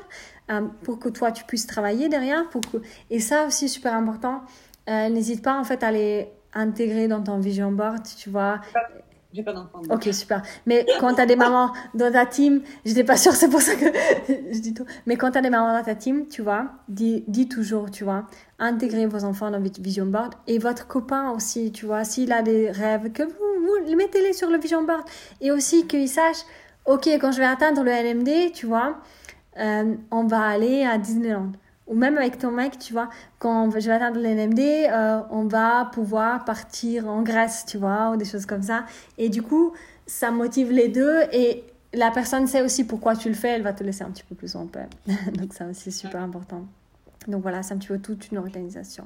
euh, 0.51 0.63
pour 0.83 0.99
que 0.99 1.11
toi 1.11 1.31
tu 1.31 1.45
puisses 1.45 1.67
travailler 1.67 2.09
derrière. 2.09 2.45
Et 3.11 3.21
ça 3.21 3.47
aussi 3.47 3.69
super 3.69 3.95
important. 3.95 4.43
Euh, 4.89 5.09
n'hésite 5.09 5.43
pas 5.43 5.59
en 5.59 5.65
fait 5.65 5.83
à 5.83 5.91
les 5.91 6.29
intégrer 6.53 7.09
dans 7.09 7.23
ton 7.23 7.39
vision 7.39 7.73
board, 7.73 8.03
tu 8.17 8.31
vois. 8.31 8.61
J'ai 9.33 9.43
pas 9.43 9.53
d'enfant. 9.53 9.83
Ok, 9.91 10.09
super. 10.13 10.43
Mais 10.65 10.87
quand 11.01 11.15
tu 11.15 11.21
as 11.21 11.27
des 11.27 11.35
mamans 11.35 11.73
dans 11.95 12.13
ta 12.13 12.25
team, 12.25 12.63
j'étais 12.85 13.03
pas 13.03 13.17
sûre, 13.17 13.33
c'est 13.33 13.49
pour 13.49 13.61
ça 13.61 13.75
que 13.75 13.87
je 14.29 14.61
dis 14.61 14.75
tout. 14.75 14.85
Mais 15.07 15.17
quand 15.17 15.33
tu 15.33 15.39
as 15.39 15.41
des 15.41 15.51
mamans 15.51 15.77
dans 15.77 15.83
ta 15.83 15.97
team, 15.97 16.29
tu 16.29 16.41
vois, 16.41 16.67
dis, 16.89 17.25
dis 17.27 17.49
toujours, 17.49 17.91
tu 17.91 18.05
vois, 18.05 18.27
intégrez 18.61 19.07
vos 19.07 19.25
enfants 19.25 19.51
dans 19.51 19.61
votre 19.61 19.81
vision 19.81 20.07
board 20.07 20.35
et 20.47 20.59
votre 20.59 20.87
copain 20.87 21.31
aussi, 21.33 21.73
tu 21.73 21.85
vois, 21.85 22.05
s'il 22.05 22.33
a 22.33 22.43
des 22.43 22.71
rêves, 22.71 23.11
que 23.11 23.25
vous, 23.25 23.87
vous 23.89 23.97
mettez-les 23.97 24.35
sur 24.35 24.51
le 24.51 24.59
vision 24.59 24.85
board 24.85 25.03
et 25.41 25.51
aussi 25.51 25.89
qu'il 25.89 26.09
sache, 26.09 26.45
ok, 26.87 27.09
quand 27.21 27.33
je 27.33 27.39
vais 27.39 27.47
atteindre 27.47 27.83
le 27.83 27.91
LMD, 27.91 28.53
tu 28.53 28.67
vois, 28.67 28.99
euh, 29.59 29.97
on 30.13 30.27
va 30.27 30.43
aller 30.43 30.85
à 30.85 30.97
Disneyland 30.97 31.51
ou 31.87 31.95
même 31.95 32.17
avec 32.17 32.39
ton 32.39 32.51
mec, 32.51 32.79
tu 32.79 32.93
vois, 32.93 33.11
quand 33.39 33.71
je 33.71 33.87
vais 33.87 33.93
atteindre 33.93 34.19
l'NMD, 34.19 34.61
euh, 34.61 35.21
on 35.31 35.45
va 35.45 35.91
pouvoir 35.93 36.45
partir 36.45 37.09
en 37.09 37.23
Grèce, 37.23 37.65
tu 37.67 37.77
vois, 37.77 38.11
ou 38.11 38.17
des 38.17 38.25
choses 38.25 38.47
comme 38.47 38.63
ça. 38.63 38.85
Et 39.19 39.29
du 39.29 39.43
coup, 39.43 39.73
ça 40.07 40.31
motive 40.31 40.71
les 40.71 40.89
deux 40.89 41.21
et 41.33 41.65
la 41.93 42.11
personne 42.11 42.47
sait 42.47 42.63
aussi 42.63 42.85
pourquoi 42.85 43.17
tu 43.17 43.29
le 43.29 43.35
fais, 43.35 43.49
elle 43.49 43.63
va 43.63 43.73
te 43.73 43.85
laisser 43.85 44.03
un 44.03 44.11
petit 44.11 44.25
peu 44.25 44.35
plus 44.35 44.57
en 44.57 44.67
paix. 44.67 44.89
Donc 45.35 45.53
ça 45.53 45.67
aussi, 45.67 45.91
c'est 45.91 45.91
super 45.91 46.23
important. 46.23 46.65
Donc 47.29 47.43
voilà, 47.43 47.63
c'est 47.63 47.75
un 47.75 47.79
petit 47.79 47.89
peu 47.89 47.99
toute 47.99 48.31
une 48.31 48.39
organisation. 48.39 49.05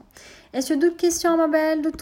Est-ce 0.53 0.75
que 0.75 0.79
d'autres 0.79 0.97
questions, 0.97 1.37
ma 1.37 1.47
belle 1.47 1.83